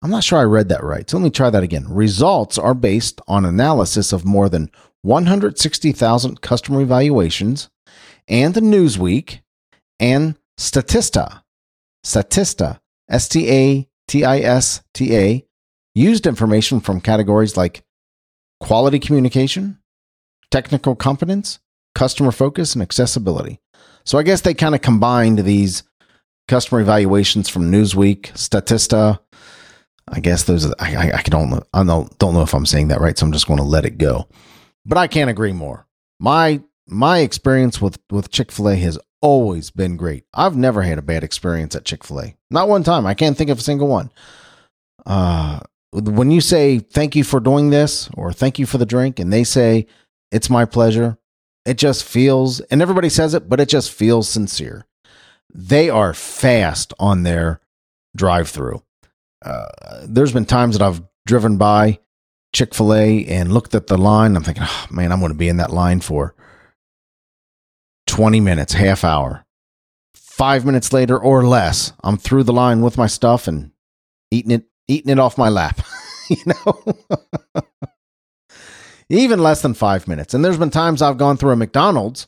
I'm 0.00 0.10
not 0.10 0.22
sure 0.22 0.38
I 0.38 0.44
read 0.44 0.68
that 0.68 0.84
right. 0.84 1.08
So 1.10 1.16
let 1.16 1.24
me 1.24 1.30
try 1.30 1.50
that 1.50 1.64
again. 1.64 1.86
Results 1.88 2.56
are 2.56 2.74
based 2.74 3.20
on 3.26 3.44
analysis 3.44 4.12
of 4.12 4.24
more 4.24 4.48
than 4.48 4.70
160,000 5.02 6.40
customer 6.40 6.80
evaluations 6.82 7.68
and 8.28 8.54
the 8.54 8.60
Newsweek 8.60 9.40
and 9.98 10.36
Statista. 10.58 11.42
Statista, 12.06 12.78
S 13.10 13.28
T 13.28 13.50
A 13.50 13.88
T 14.06 14.24
I 14.24 14.38
S 14.38 14.82
T 14.94 15.16
A, 15.16 15.44
used 15.94 16.26
information 16.26 16.80
from 16.80 17.00
categories 17.00 17.56
like 17.56 17.82
quality 18.60 18.98
communication, 18.98 19.78
technical 20.50 20.94
competence, 20.94 21.58
customer 21.98 22.30
focus, 22.30 22.74
and 22.74 22.82
accessibility. 22.82 23.58
So 24.04 24.18
I 24.18 24.22
guess 24.22 24.42
they 24.42 24.54
kind 24.54 24.76
of 24.76 24.80
combined 24.80 25.40
these 25.40 25.82
customer 26.46 26.80
evaluations 26.80 27.48
from 27.48 27.72
Newsweek, 27.72 28.32
Statista. 28.34 29.18
I 30.06 30.20
guess 30.20 30.44
those 30.44 30.64
are, 30.64 30.74
I, 30.78 31.10
I, 31.12 31.22
don't 31.22 31.50
know. 31.50 31.62
I 31.74 31.82
don't, 31.82 32.16
don't 32.20 32.34
know 32.34 32.42
if 32.42 32.54
I'm 32.54 32.66
saying 32.66 32.88
that 32.88 33.00
right. 33.00 33.18
So 33.18 33.26
I'm 33.26 33.32
just 33.32 33.48
going 33.48 33.58
to 33.58 33.64
let 33.64 33.84
it 33.84 33.98
go. 33.98 34.28
But 34.86 34.96
I 34.96 35.08
can't 35.08 35.28
agree 35.28 35.52
more. 35.52 35.88
My, 36.20 36.62
my 36.86 37.18
experience 37.18 37.80
with, 37.82 37.98
with 38.12 38.30
Chick-fil-A 38.30 38.76
has 38.76 38.96
always 39.20 39.70
been 39.72 39.96
great. 39.96 40.24
I've 40.32 40.56
never 40.56 40.82
had 40.82 40.98
a 40.98 41.02
bad 41.02 41.24
experience 41.24 41.74
at 41.74 41.84
Chick-fil-A. 41.84 42.36
Not 42.48 42.68
one 42.68 42.84
time. 42.84 43.06
I 43.06 43.14
can't 43.14 43.36
think 43.36 43.50
of 43.50 43.58
a 43.58 43.62
single 43.62 43.88
one. 43.88 44.12
Uh, 45.04 45.60
when 45.90 46.30
you 46.30 46.40
say 46.40 46.78
thank 46.78 47.16
you 47.16 47.24
for 47.24 47.40
doing 47.40 47.70
this 47.70 48.08
or 48.14 48.32
thank 48.32 48.60
you 48.60 48.66
for 48.66 48.78
the 48.78 48.86
drink 48.86 49.18
and 49.18 49.32
they 49.32 49.42
say 49.42 49.88
it's 50.30 50.48
my 50.48 50.64
pleasure, 50.64 51.18
it 51.64 51.78
just 51.78 52.04
feels, 52.04 52.60
and 52.60 52.80
everybody 52.80 53.08
says 53.08 53.34
it, 53.34 53.48
but 53.48 53.60
it 53.60 53.68
just 53.68 53.92
feels 53.92 54.28
sincere. 54.28 54.86
They 55.52 55.90
are 55.90 56.14
fast 56.14 56.92
on 56.98 57.22
their 57.22 57.60
drive 58.16 58.48
through. 58.48 58.82
Uh, 59.44 59.66
there's 60.02 60.32
been 60.32 60.44
times 60.44 60.76
that 60.76 60.84
I've 60.86 61.02
driven 61.26 61.56
by 61.56 62.00
Chick 62.54 62.74
fil 62.74 62.94
A 62.94 63.24
and 63.26 63.52
looked 63.52 63.74
at 63.74 63.86
the 63.86 63.98
line. 63.98 64.36
I'm 64.36 64.42
thinking, 64.42 64.64
oh, 64.66 64.86
man, 64.90 65.12
I'm 65.12 65.20
going 65.20 65.32
to 65.32 65.38
be 65.38 65.48
in 65.48 65.58
that 65.58 65.72
line 65.72 66.00
for 66.00 66.34
20 68.06 68.40
minutes, 68.40 68.72
half 68.72 69.04
hour. 69.04 69.44
Five 70.14 70.64
minutes 70.64 70.92
later 70.92 71.18
or 71.18 71.44
less, 71.44 71.92
I'm 72.02 72.16
through 72.16 72.44
the 72.44 72.52
line 72.52 72.80
with 72.80 72.96
my 72.96 73.06
stuff 73.06 73.48
and 73.48 73.72
eating 74.30 74.52
it, 74.52 74.64
eating 74.86 75.10
it 75.10 75.18
off 75.18 75.36
my 75.36 75.48
lap. 75.48 75.80
you 76.28 76.36
know? 76.46 77.62
even 79.08 79.42
less 79.42 79.62
than 79.62 79.74
five 79.74 80.06
minutes. 80.06 80.34
And 80.34 80.44
there's 80.44 80.58
been 80.58 80.70
times 80.70 81.02
I've 81.02 81.18
gone 81.18 81.36
through 81.36 81.52
a 81.52 81.56
McDonald's, 81.56 82.26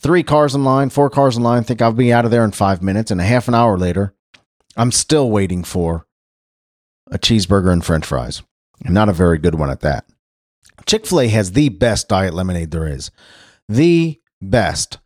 three 0.00 0.22
cars 0.22 0.54
in 0.54 0.64
line, 0.64 0.90
four 0.90 1.10
cars 1.10 1.36
in 1.36 1.42
line, 1.42 1.64
think 1.64 1.82
I'll 1.82 1.92
be 1.92 2.12
out 2.12 2.24
of 2.24 2.30
there 2.30 2.44
in 2.44 2.52
five 2.52 2.82
minutes, 2.82 3.10
and 3.10 3.20
a 3.20 3.24
half 3.24 3.48
an 3.48 3.54
hour 3.54 3.78
later, 3.78 4.14
I'm 4.76 4.92
still 4.92 5.30
waiting 5.30 5.64
for 5.64 6.06
a 7.10 7.18
cheeseburger 7.18 7.72
and 7.72 7.84
french 7.84 8.06
fries. 8.06 8.42
Not 8.84 9.08
a 9.08 9.12
very 9.12 9.38
good 9.38 9.54
one 9.54 9.70
at 9.70 9.80
that. 9.80 10.06
Chick 10.86 11.06
fil 11.06 11.20
A 11.20 11.28
has 11.28 11.52
the 11.52 11.68
best 11.68 12.08
diet 12.08 12.34
lemonade 12.34 12.70
there 12.70 12.88
is. 12.88 13.10
The 13.68 14.20
best. 14.40 14.98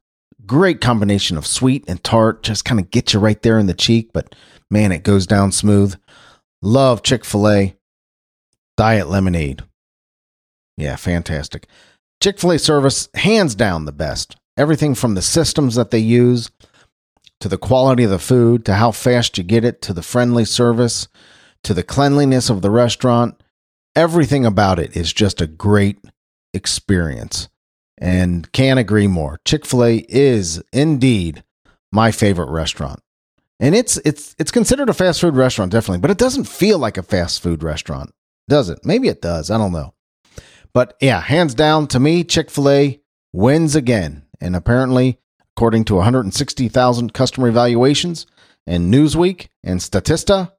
Great 0.46 0.80
combination 0.80 1.36
of 1.36 1.46
sweet 1.46 1.84
and 1.88 2.02
tart. 2.02 2.42
Just 2.42 2.64
kind 2.64 2.80
of 2.80 2.90
get 2.90 3.12
you 3.12 3.20
right 3.20 3.40
there 3.42 3.58
in 3.58 3.66
the 3.66 3.74
cheek, 3.74 4.10
but 4.14 4.34
man, 4.70 4.92
it 4.92 5.02
goes 5.02 5.26
down 5.26 5.52
smooth. 5.52 5.96
Love 6.62 7.02
Chick 7.02 7.24
fil 7.24 7.48
A. 7.48 7.76
Diet 8.76 9.08
lemonade. 9.08 9.64
Yeah, 10.76 10.96
fantastic. 10.96 11.66
Chick 12.22 12.38
fil 12.38 12.52
A 12.52 12.58
service, 12.58 13.08
hands 13.14 13.54
down 13.54 13.84
the 13.84 13.92
best. 13.92 14.36
Everything 14.56 14.94
from 14.94 15.14
the 15.14 15.22
systems 15.22 15.74
that 15.74 15.90
they 15.90 15.98
use 15.98 16.50
to 17.40 17.48
the 17.48 17.58
quality 17.58 18.04
of 18.04 18.10
the 18.10 18.18
food 18.18 18.64
to 18.64 18.74
how 18.74 18.90
fast 18.90 19.36
you 19.36 19.44
get 19.44 19.64
it 19.64 19.82
to 19.82 19.92
the 19.92 20.02
friendly 20.02 20.44
service 20.44 21.08
to 21.66 21.74
the 21.74 21.82
cleanliness 21.82 22.48
of 22.48 22.62
the 22.62 22.70
restaurant. 22.70 23.42
Everything 23.96 24.46
about 24.46 24.78
it 24.78 24.96
is 24.96 25.12
just 25.12 25.40
a 25.40 25.46
great 25.48 25.98
experience 26.54 27.48
and 27.98 28.50
can't 28.52 28.78
agree 28.78 29.08
more. 29.08 29.40
Chick 29.44 29.66
fil 29.66 29.84
A 29.84 30.06
is 30.08 30.62
indeed 30.72 31.42
my 31.90 32.12
favorite 32.12 32.50
restaurant. 32.50 33.00
And 33.58 33.74
it's 33.74 33.96
it's 34.04 34.36
it's 34.38 34.50
considered 34.52 34.90
a 34.90 34.94
fast 34.94 35.20
food 35.20 35.34
restaurant, 35.34 35.72
definitely, 35.72 36.00
but 36.00 36.10
it 36.10 36.18
doesn't 36.18 36.44
feel 36.44 36.78
like 36.78 36.98
a 36.98 37.02
fast 37.02 37.42
food 37.42 37.62
restaurant, 37.62 38.12
does 38.48 38.68
it? 38.68 38.80
Maybe 38.84 39.08
it 39.08 39.22
does. 39.22 39.50
I 39.50 39.58
don't 39.58 39.72
know. 39.72 39.94
But 40.76 40.94
yeah, 41.00 41.22
hands 41.22 41.54
down 41.54 41.86
to 41.86 41.98
me, 41.98 42.22
Chick 42.22 42.50
fil 42.50 42.68
A 42.68 43.00
wins 43.32 43.74
again. 43.74 44.26
And 44.42 44.54
apparently, 44.54 45.18
according 45.56 45.86
to 45.86 45.94
160,000 45.94 47.14
customer 47.14 47.48
evaluations 47.48 48.26
and 48.66 48.92
Newsweek 48.92 49.48
and 49.64 49.80
Statista, 49.80 50.52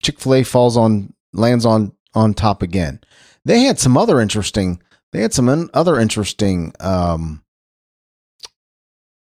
Chick 0.00 0.20
fil 0.20 0.34
A 0.34 0.42
falls 0.44 0.76
on, 0.76 1.12
lands 1.32 1.66
on, 1.66 1.90
on 2.14 2.34
top 2.34 2.62
again. 2.62 3.00
They 3.44 3.62
had 3.62 3.80
some 3.80 3.96
other 3.96 4.20
interesting, 4.20 4.80
they 5.10 5.22
had 5.22 5.34
some 5.34 5.68
other 5.74 5.98
interesting, 5.98 6.72
um, 6.78 7.42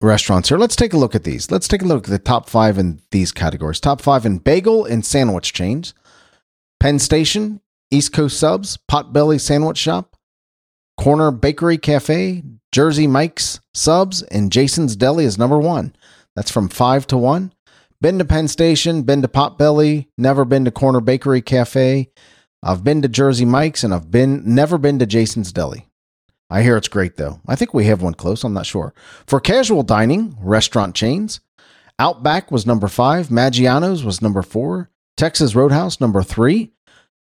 restaurants 0.01 0.49
here. 0.49 0.57
Let's 0.57 0.75
take 0.75 0.93
a 0.93 0.97
look 0.97 1.13
at 1.13 1.23
these. 1.23 1.51
Let's 1.51 1.67
take 1.67 1.83
a 1.83 1.85
look 1.85 2.05
at 2.05 2.09
the 2.09 2.17
top 2.17 2.49
five 2.49 2.79
in 2.79 2.99
these 3.11 3.31
categories. 3.31 3.79
Top 3.79 4.01
five 4.01 4.25
in 4.25 4.39
bagel 4.39 4.85
and 4.85 5.05
sandwich 5.05 5.53
chains. 5.53 5.93
Penn 6.79 6.97
Station, 6.97 7.61
East 7.93 8.11
Coast 8.11 8.39
Subs, 8.39 8.79
Potbelly 8.89 9.39
Sandwich 9.39 9.77
Shop, 9.77 10.15
Corner 10.99 11.31
Bakery 11.31 11.77
Cafe, 11.77 12.43
Jersey 12.71 13.05
Mike's 13.05 13.59
Subs, 13.73 14.23
and 14.23 14.51
Jason's 14.51 14.95
Deli 14.95 15.25
is 15.25 15.37
number 15.37 15.59
one. 15.59 15.95
That's 16.35 16.51
from 16.51 16.69
five 16.69 17.05
to 17.07 17.17
one. 17.17 17.53
Been 18.01 18.17
to 18.17 18.25
Penn 18.25 18.47
Station, 18.47 19.03
been 19.03 19.21
to 19.21 19.27
Potbelly, 19.27 20.07
never 20.17 20.43
been 20.43 20.65
to 20.65 20.71
Corner 20.71 20.99
Bakery 20.99 21.41
Cafe. 21.41 22.09
I've 22.63 22.83
been 22.83 23.01
to 23.03 23.07
Jersey 23.07 23.45
Mike's 23.45 23.83
and 23.83 23.93
I've 23.93 24.09
been 24.09 24.41
never 24.43 24.77
been 24.77 24.99
to 24.99 25.05
Jason's 25.05 25.51
Deli. 25.53 25.87
I 26.49 26.63
hear 26.63 26.75
it's 26.75 26.87
great 26.87 27.17
though. 27.17 27.39
I 27.47 27.55
think 27.55 27.73
we 27.73 27.85
have 27.85 28.01
one 28.01 28.15
close, 28.15 28.43
I'm 28.43 28.53
not 28.53 28.65
sure. 28.65 28.93
For 29.27 29.39
casual 29.39 29.83
dining, 29.83 30.35
restaurant 30.41 30.95
chains, 30.95 31.39
Outback 31.99 32.51
was 32.51 32.65
number 32.65 32.87
5, 32.87 33.27
Maggiano's 33.27 34.03
was 34.03 34.21
number 34.21 34.41
4, 34.41 34.89
Texas 35.15 35.53
Roadhouse 35.53 36.01
number 36.01 36.23
3, 36.23 36.72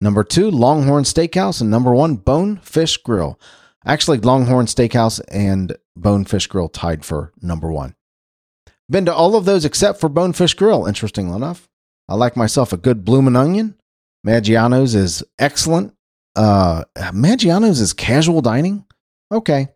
Number 0.01 0.23
two, 0.23 0.51
Longhorn 0.51 1.05
Steakhouse. 1.05 1.61
And 1.61 1.71
number 1.71 1.93
one, 1.95 2.17
Bonefish 2.17 2.99
Grill. 2.99 3.39
Actually, 3.85 4.19
Longhorn 4.19 4.67
Steakhouse 4.67 5.21
and 5.29 5.77
Bonefish 5.97 6.47
Grill 6.47 6.69
tied 6.69 7.05
for 7.05 7.33
number 7.41 7.71
one. 7.71 7.95
Been 8.91 9.05
to 9.07 9.15
all 9.15 9.37
of 9.37 9.45
those 9.45 9.65
except 9.65 10.01
for 10.01 10.09
Bonefish 10.09 10.55
Grill, 10.55 10.87
interestingly 10.87 11.37
enough. 11.37 11.69
I 12.09 12.15
like 12.15 12.37
myself 12.37 12.73
a 12.73 12.79
good 12.79 13.05
bloomin' 13.05 13.37
onion. 13.37 13.75
Maggiano's 14.27 14.95
is 14.95 15.23
excellent. 15.39 15.95
Uh, 16.35 16.85
Maggiano's 16.97 17.81
is 17.81 17.93
casual 17.93 18.41
dining. 18.41 18.85
Okay. 19.31 19.69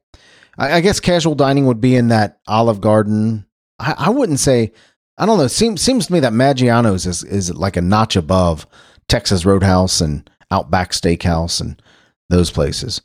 I, 0.56 0.74
I, 0.74 0.80
guess 0.80 1.00
casual 1.00 1.34
dining 1.34 1.66
would 1.66 1.80
be 1.80 1.96
in 1.96 2.08
that 2.08 2.40
Olive 2.46 2.80
Garden. 2.80 3.46
I, 3.78 3.94
I 3.98 4.10
wouldn't 4.10 4.40
say, 4.40 4.72
I 5.18 5.26
don't 5.26 5.38
know. 5.38 5.46
Seems, 5.46 5.82
seems 5.82 6.06
to 6.06 6.12
me 6.12 6.20
that 6.20 6.32
Maggiano's 6.32 7.06
is, 7.06 7.22
is 7.24 7.54
like 7.54 7.76
a 7.76 7.82
notch 7.82 8.16
above 8.16 8.66
Texas 9.12 9.44
Roadhouse 9.44 10.00
and 10.00 10.30
Outback 10.50 10.92
Steakhouse 10.92 11.60
and 11.60 11.82
those 12.30 12.50
places. 12.50 13.02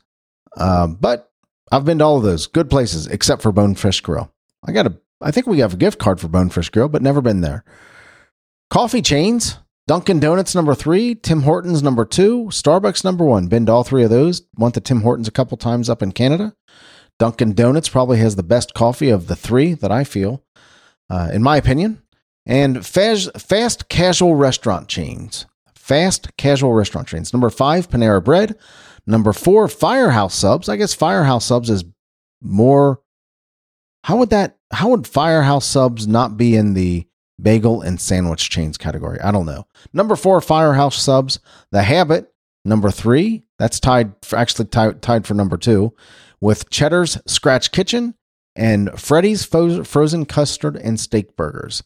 Uh, 0.56 0.86
but 0.86 1.30
I've 1.70 1.84
been 1.84 1.98
to 1.98 2.04
all 2.04 2.16
of 2.16 2.22
those 2.22 2.46
good 2.46 2.70
places 2.70 3.06
except 3.08 3.42
for 3.42 3.52
Bonefish 3.52 4.00
Grill. 4.00 4.32
I 4.66 4.72
got 4.72 4.86
a, 4.86 4.96
I 5.20 5.32
think 5.32 5.46
we 5.46 5.58
have 5.58 5.74
a 5.74 5.76
gift 5.76 5.98
card 5.98 6.18
for 6.18 6.28
Bonefish 6.28 6.70
Grill, 6.70 6.88
but 6.88 7.02
never 7.02 7.20
been 7.20 7.42
there. 7.42 7.62
Coffee 8.70 9.02
chains, 9.02 9.58
Dunkin' 9.86 10.18
Donuts 10.18 10.54
number 10.54 10.74
three, 10.74 11.14
Tim 11.14 11.42
Hortons 11.42 11.82
number 11.82 12.06
two, 12.06 12.44
Starbucks 12.44 13.04
number 13.04 13.26
one. 13.26 13.48
Been 13.48 13.66
to 13.66 13.72
all 13.72 13.84
three 13.84 14.02
of 14.02 14.08
those. 14.08 14.40
Went 14.56 14.72
to 14.76 14.80
Tim 14.80 15.02
Hortons 15.02 15.28
a 15.28 15.30
couple 15.30 15.58
times 15.58 15.90
up 15.90 16.02
in 16.02 16.12
Canada. 16.12 16.54
Dunkin' 17.18 17.52
Donuts 17.52 17.90
probably 17.90 18.16
has 18.20 18.34
the 18.34 18.42
best 18.42 18.72
coffee 18.72 19.10
of 19.10 19.26
the 19.26 19.36
three 19.36 19.74
that 19.74 19.92
I 19.92 20.04
feel, 20.04 20.42
uh, 21.10 21.28
in 21.34 21.42
my 21.42 21.58
opinion. 21.58 22.00
And 22.46 22.86
fast, 22.86 23.38
fast 23.38 23.90
casual 23.90 24.36
restaurant 24.36 24.88
chains 24.88 25.44
fast 25.88 26.36
casual 26.36 26.74
restaurant 26.74 27.08
chains. 27.08 27.32
Number 27.32 27.50
five, 27.50 27.88
Panera 27.88 28.22
Bread. 28.22 28.56
Number 29.06 29.32
four, 29.32 29.68
Firehouse 29.68 30.34
Subs. 30.34 30.68
I 30.68 30.76
guess 30.76 30.92
Firehouse 30.92 31.46
Subs 31.46 31.70
is 31.70 31.84
more. 32.42 33.00
How 34.04 34.18
would 34.18 34.30
that? 34.30 34.58
How 34.70 34.90
would 34.90 35.06
Firehouse 35.06 35.64
Subs 35.66 36.06
not 36.06 36.36
be 36.36 36.54
in 36.54 36.74
the 36.74 37.06
bagel 37.40 37.80
and 37.80 37.98
sandwich 37.98 38.50
chains 38.50 38.76
category? 38.76 39.18
I 39.20 39.32
don't 39.32 39.46
know. 39.46 39.66
Number 39.94 40.14
four, 40.14 40.40
Firehouse 40.42 41.02
Subs. 41.02 41.40
The 41.72 41.82
Habit. 41.82 42.32
Number 42.64 42.90
three, 42.90 43.44
that's 43.58 43.80
tied. 43.80 44.12
For, 44.22 44.36
actually 44.36 44.66
tied, 44.66 45.00
tied 45.00 45.26
for 45.26 45.32
number 45.32 45.56
two, 45.56 45.94
with 46.40 46.68
Cheddar's 46.68 47.18
Scratch 47.26 47.72
Kitchen 47.72 48.14
and 48.54 48.90
Freddy's 49.00 49.44
Frozen 49.44 50.26
Custard 50.26 50.76
and 50.76 51.00
Steak 51.00 51.34
Burgers. 51.34 51.82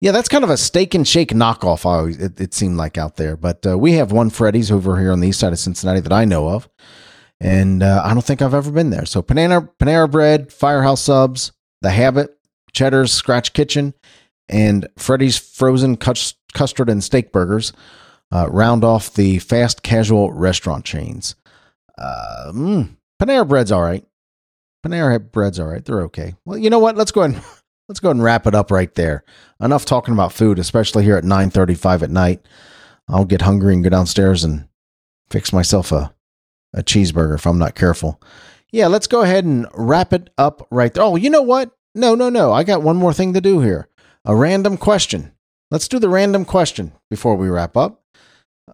Yeah, 0.00 0.12
that's 0.12 0.28
kind 0.28 0.44
of 0.44 0.50
a 0.50 0.56
steak 0.56 0.94
and 0.94 1.08
shake 1.08 1.30
knockoff. 1.30 2.20
It, 2.20 2.38
it 2.40 2.54
seemed 2.54 2.76
like 2.76 2.98
out 2.98 3.16
there, 3.16 3.36
but 3.36 3.66
uh, 3.66 3.78
we 3.78 3.92
have 3.92 4.12
one 4.12 4.30
Freddy's 4.30 4.70
over 4.70 4.98
here 5.00 5.10
on 5.10 5.20
the 5.20 5.28
east 5.28 5.40
side 5.40 5.52
of 5.52 5.58
Cincinnati 5.58 6.00
that 6.00 6.12
I 6.12 6.24
know 6.26 6.48
of, 6.48 6.68
and 7.40 7.82
uh, 7.82 8.02
I 8.04 8.12
don't 8.12 8.24
think 8.24 8.42
I've 8.42 8.54
ever 8.54 8.70
been 8.70 8.90
there. 8.90 9.06
So 9.06 9.22
Panera 9.22 9.68
Panera 9.78 10.10
Bread, 10.10 10.52
Firehouse 10.52 11.02
Subs, 11.02 11.52
The 11.80 11.90
Habit, 11.90 12.36
Cheddar's 12.72 13.12
Scratch 13.12 13.54
Kitchen, 13.54 13.94
and 14.48 14.86
Freddy's 14.98 15.38
Frozen 15.38 15.96
Custard 15.96 16.90
and 16.90 17.02
Steak 17.02 17.32
Burgers 17.32 17.72
uh, 18.32 18.48
round 18.50 18.84
off 18.84 19.14
the 19.14 19.38
fast 19.38 19.82
casual 19.82 20.32
restaurant 20.32 20.84
chains. 20.84 21.36
Uh, 21.98 22.52
mm, 22.54 22.96
Panera 23.20 23.48
Bread's 23.48 23.72
all 23.72 23.82
right. 23.82 24.04
Panera 24.84 25.20
Bread's 25.32 25.58
all 25.58 25.66
right. 25.66 25.84
They're 25.84 26.02
okay. 26.02 26.34
Well, 26.44 26.58
you 26.58 26.70
know 26.70 26.78
what? 26.78 26.96
Let's 26.96 27.12
go 27.12 27.22
ahead. 27.22 27.36
And, 27.36 27.44
let's 27.88 28.00
go 28.00 28.08
ahead 28.08 28.16
and 28.16 28.24
wrap 28.24 28.46
it 28.46 28.54
up 28.54 28.70
right 28.70 28.94
there. 28.94 29.24
Enough 29.60 29.84
talking 29.84 30.14
about 30.14 30.32
food, 30.32 30.58
especially 30.58 31.04
here 31.04 31.16
at 31.16 31.24
nine 31.24 31.50
thirty-five 31.50 32.02
at 32.02 32.10
night. 32.10 32.46
I'll 33.08 33.24
get 33.24 33.42
hungry 33.42 33.74
and 33.74 33.84
go 33.84 33.90
downstairs 33.90 34.44
and 34.44 34.68
fix 35.30 35.52
myself 35.52 35.92
a 35.92 36.14
a 36.74 36.82
cheeseburger 36.82 37.34
if 37.34 37.46
I'm 37.46 37.58
not 37.58 37.74
careful. 37.74 38.20
Yeah, 38.70 38.88
let's 38.88 39.06
go 39.06 39.22
ahead 39.22 39.44
and 39.44 39.66
wrap 39.74 40.12
it 40.12 40.30
up 40.36 40.66
right 40.70 40.92
there. 40.92 41.02
Oh, 41.04 41.16
you 41.16 41.30
know 41.30 41.42
what? 41.42 41.70
No, 41.94 42.14
no, 42.14 42.28
no. 42.28 42.52
I 42.52 42.64
got 42.64 42.82
one 42.82 42.96
more 42.96 43.14
thing 43.14 43.32
to 43.32 43.40
do 43.40 43.60
here. 43.60 43.88
A 44.24 44.36
random 44.36 44.76
question. 44.76 45.32
Let's 45.70 45.88
do 45.88 45.98
the 45.98 46.08
random 46.08 46.44
question 46.44 46.92
before 47.08 47.36
we 47.36 47.48
wrap 47.48 47.76
up. 47.76 48.02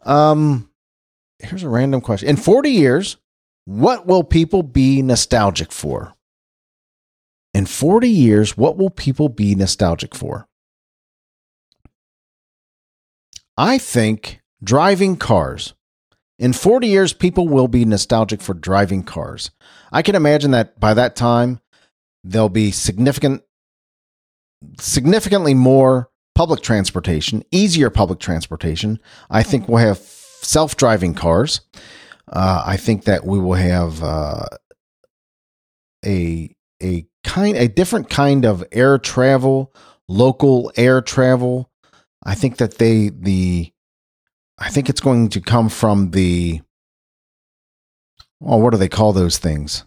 Um, 0.02 0.70
here's 1.38 1.62
a 1.62 1.68
random 1.68 2.00
question. 2.00 2.28
In 2.28 2.36
40 2.36 2.70
years, 2.70 3.16
what 3.64 4.06
will 4.06 4.24
people 4.24 4.62
be 4.62 5.02
nostalgic 5.02 5.70
for? 5.70 6.14
In 7.54 7.66
40 7.66 8.08
years, 8.08 8.56
what 8.56 8.78
will 8.78 8.90
people 8.90 9.28
be 9.28 9.54
nostalgic 9.54 10.14
for? 10.14 10.48
I 13.56 13.78
think 13.78 14.40
driving 14.62 15.16
cars. 15.16 15.74
In 16.38 16.52
40 16.52 16.88
years, 16.88 17.12
people 17.12 17.46
will 17.46 17.68
be 17.68 17.84
nostalgic 17.84 18.40
for 18.40 18.54
driving 18.54 19.02
cars. 19.02 19.50
I 19.92 20.02
can 20.02 20.14
imagine 20.14 20.50
that 20.52 20.80
by 20.80 20.94
that 20.94 21.14
time, 21.14 21.60
there'll 22.24 22.48
be 22.48 22.70
significant, 22.70 23.42
significantly 24.80 25.54
more 25.54 26.08
public 26.34 26.62
transportation, 26.62 27.44
easier 27.50 27.90
public 27.90 28.18
transportation. 28.18 28.98
I 29.30 29.42
think 29.42 29.68
we'll 29.68 29.78
have 29.78 29.98
self 29.98 30.76
driving 30.76 31.14
cars. 31.14 31.60
Uh, 32.26 32.62
I 32.64 32.78
think 32.78 33.04
that 33.04 33.26
we 33.26 33.38
will 33.38 33.54
have 33.54 34.02
uh, 34.02 34.46
a 36.04 36.54
a 36.82 37.06
kind 37.24 37.56
a 37.56 37.68
different 37.68 38.10
kind 38.10 38.44
of 38.44 38.64
air 38.72 38.98
travel, 38.98 39.72
local 40.08 40.72
air 40.76 41.00
travel. 41.00 41.70
I 42.24 42.34
think 42.34 42.58
that 42.58 42.78
they 42.78 43.10
the 43.10 43.72
I 44.58 44.68
think 44.70 44.88
it's 44.88 45.00
going 45.00 45.28
to 45.30 45.40
come 45.40 45.68
from 45.68 46.10
the 46.10 46.60
well, 48.40 48.60
what 48.60 48.70
do 48.70 48.76
they 48.76 48.88
call 48.88 49.12
those 49.12 49.38
things? 49.38 49.84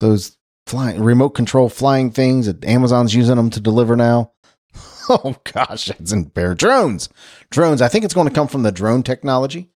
Those 0.00 0.36
flying 0.66 1.02
remote 1.02 1.30
control 1.30 1.68
flying 1.68 2.10
things 2.10 2.46
that 2.46 2.64
Amazon's 2.64 3.14
using 3.14 3.36
them 3.36 3.50
to 3.50 3.60
deliver 3.60 3.96
now. 3.96 4.32
oh 5.08 5.36
gosh, 5.44 5.90
it's 5.90 6.12
in 6.12 6.24
bear 6.24 6.54
drones. 6.54 7.08
Drones. 7.50 7.82
I 7.82 7.88
think 7.88 8.04
it's 8.04 8.14
going 8.14 8.28
to 8.28 8.34
come 8.34 8.48
from 8.48 8.62
the 8.62 8.72
drone 8.72 9.02
technology. 9.02 9.70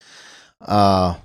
Uh, 0.60 1.16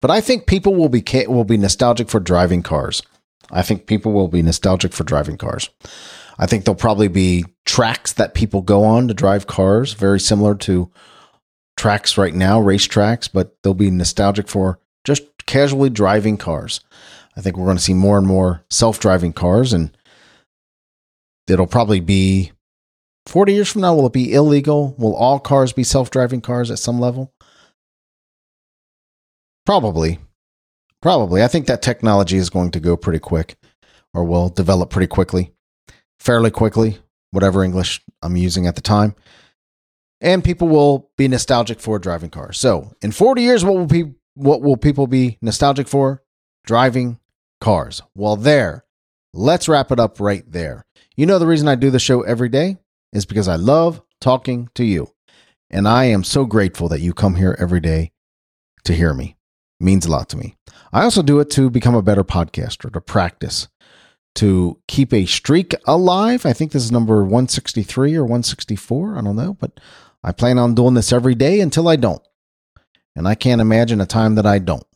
but 0.00 0.10
I 0.10 0.20
think 0.20 0.46
people 0.46 0.74
will 0.74 0.88
be 0.88 1.02
will 1.26 1.44
be 1.44 1.56
nostalgic 1.56 2.08
for 2.08 2.20
driving 2.20 2.62
cars. 2.62 3.02
I 3.50 3.62
think 3.62 3.86
people 3.86 4.12
will 4.12 4.28
be 4.28 4.42
nostalgic 4.42 4.92
for 4.92 5.04
driving 5.04 5.36
cars. 5.36 5.70
I 6.38 6.46
think 6.46 6.64
there'll 6.64 6.76
probably 6.76 7.08
be 7.08 7.44
tracks 7.64 8.12
that 8.14 8.34
people 8.34 8.62
go 8.62 8.84
on 8.84 9.08
to 9.08 9.14
drive 9.14 9.46
cars, 9.46 9.92
very 9.92 10.20
similar 10.20 10.54
to 10.56 10.90
tracks 11.76 12.18
right 12.18 12.34
now, 12.34 12.60
race 12.60 12.84
tracks, 12.84 13.28
but 13.28 13.56
they'll 13.62 13.74
be 13.74 13.90
nostalgic 13.90 14.48
for 14.48 14.78
just 15.04 15.22
casually 15.46 15.90
driving 15.90 16.36
cars. 16.36 16.80
I 17.36 17.40
think 17.40 17.56
we're 17.56 17.66
going 17.66 17.76
to 17.76 17.82
see 17.82 17.94
more 17.94 18.18
and 18.18 18.26
more 18.26 18.64
self 18.70 19.00
driving 19.00 19.32
cars, 19.32 19.72
and 19.72 19.96
it'll 21.46 21.66
probably 21.66 22.00
be 22.00 22.52
40 23.26 23.52
years 23.52 23.72
from 23.72 23.82
now, 23.82 23.94
will 23.94 24.06
it 24.06 24.12
be 24.12 24.32
illegal? 24.32 24.94
Will 24.98 25.16
all 25.16 25.38
cars 25.38 25.72
be 25.72 25.84
self 25.84 26.10
driving 26.10 26.40
cars 26.40 26.70
at 26.70 26.78
some 26.78 27.00
level? 27.00 27.32
Probably. 29.64 30.18
Probably. 31.04 31.42
I 31.42 31.48
think 31.48 31.66
that 31.66 31.82
technology 31.82 32.38
is 32.38 32.48
going 32.48 32.70
to 32.70 32.80
go 32.80 32.96
pretty 32.96 33.18
quick 33.18 33.58
or 34.14 34.24
will 34.24 34.48
develop 34.48 34.88
pretty 34.88 35.06
quickly, 35.06 35.52
fairly 36.18 36.50
quickly, 36.50 36.96
whatever 37.30 37.62
English 37.62 38.00
I'm 38.22 38.38
using 38.38 38.66
at 38.66 38.74
the 38.74 38.80
time. 38.80 39.14
And 40.22 40.42
people 40.42 40.66
will 40.66 41.10
be 41.18 41.28
nostalgic 41.28 41.78
for 41.78 41.98
driving 41.98 42.30
cars. 42.30 42.58
So, 42.58 42.94
in 43.02 43.12
40 43.12 43.42
years, 43.42 43.62
what 43.62 43.74
will 43.74 43.84
be 43.84 44.14
what 44.32 44.62
will 44.62 44.78
people 44.78 45.06
be 45.06 45.36
nostalgic 45.42 45.88
for? 45.88 46.22
Driving 46.64 47.20
cars. 47.60 48.00
Well, 48.14 48.36
there. 48.36 48.86
Let's 49.34 49.68
wrap 49.68 49.92
it 49.92 50.00
up 50.00 50.20
right 50.20 50.50
there. 50.50 50.86
You 51.16 51.26
know 51.26 51.38
the 51.38 51.46
reason 51.46 51.68
I 51.68 51.74
do 51.74 51.90
the 51.90 51.98
show 51.98 52.22
every 52.22 52.48
day? 52.48 52.78
is 53.12 53.26
because 53.26 53.46
I 53.46 53.56
love 53.56 54.00
talking 54.22 54.70
to 54.74 54.84
you. 54.84 55.10
And 55.68 55.86
I 55.86 56.06
am 56.06 56.24
so 56.24 56.46
grateful 56.46 56.88
that 56.88 57.02
you 57.02 57.12
come 57.12 57.34
here 57.34 57.54
every 57.60 57.80
day 57.80 58.12
to 58.84 58.94
hear 58.94 59.12
me. 59.12 59.36
Means 59.84 60.06
a 60.06 60.10
lot 60.10 60.30
to 60.30 60.38
me. 60.38 60.56
I 60.94 61.02
also 61.02 61.22
do 61.22 61.40
it 61.40 61.50
to 61.50 61.68
become 61.68 61.94
a 61.94 62.00
better 62.00 62.24
podcaster, 62.24 62.90
to 62.90 63.00
practice, 63.02 63.68
to 64.36 64.78
keep 64.88 65.12
a 65.12 65.26
streak 65.26 65.74
alive. 65.86 66.46
I 66.46 66.54
think 66.54 66.72
this 66.72 66.84
is 66.84 66.90
number 66.90 67.22
163 67.22 68.16
or 68.16 68.22
164. 68.22 69.18
I 69.18 69.20
don't 69.20 69.36
know, 69.36 69.52
but 69.52 69.78
I 70.22 70.32
plan 70.32 70.58
on 70.58 70.74
doing 70.74 70.94
this 70.94 71.12
every 71.12 71.34
day 71.34 71.60
until 71.60 71.86
I 71.86 71.96
don't. 71.96 72.22
And 73.14 73.28
I 73.28 73.34
can't 73.34 73.60
imagine 73.60 74.00
a 74.00 74.06
time 74.06 74.36
that 74.36 74.46
I 74.46 74.58
don't. 74.58 74.86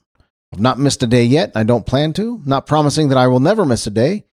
I've 0.54 0.60
not 0.60 0.78
missed 0.78 1.02
a 1.02 1.06
day 1.06 1.24
yet. 1.24 1.52
I 1.54 1.64
don't 1.64 1.84
plan 1.84 2.14
to. 2.14 2.40
Not 2.46 2.66
promising 2.66 3.10
that 3.10 3.18
I 3.18 3.26
will 3.26 3.40
never 3.40 3.66
miss 3.66 3.86
a 3.86 3.90
day, 3.90 4.24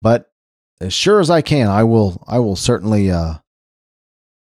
but 0.00 0.32
as 0.80 0.94
sure 0.94 1.20
as 1.20 1.28
I 1.28 1.42
can, 1.42 1.68
I 1.68 1.84
will 1.84 2.24
I 2.26 2.38
will 2.38 2.56
certainly 2.56 3.10
uh 3.10 3.34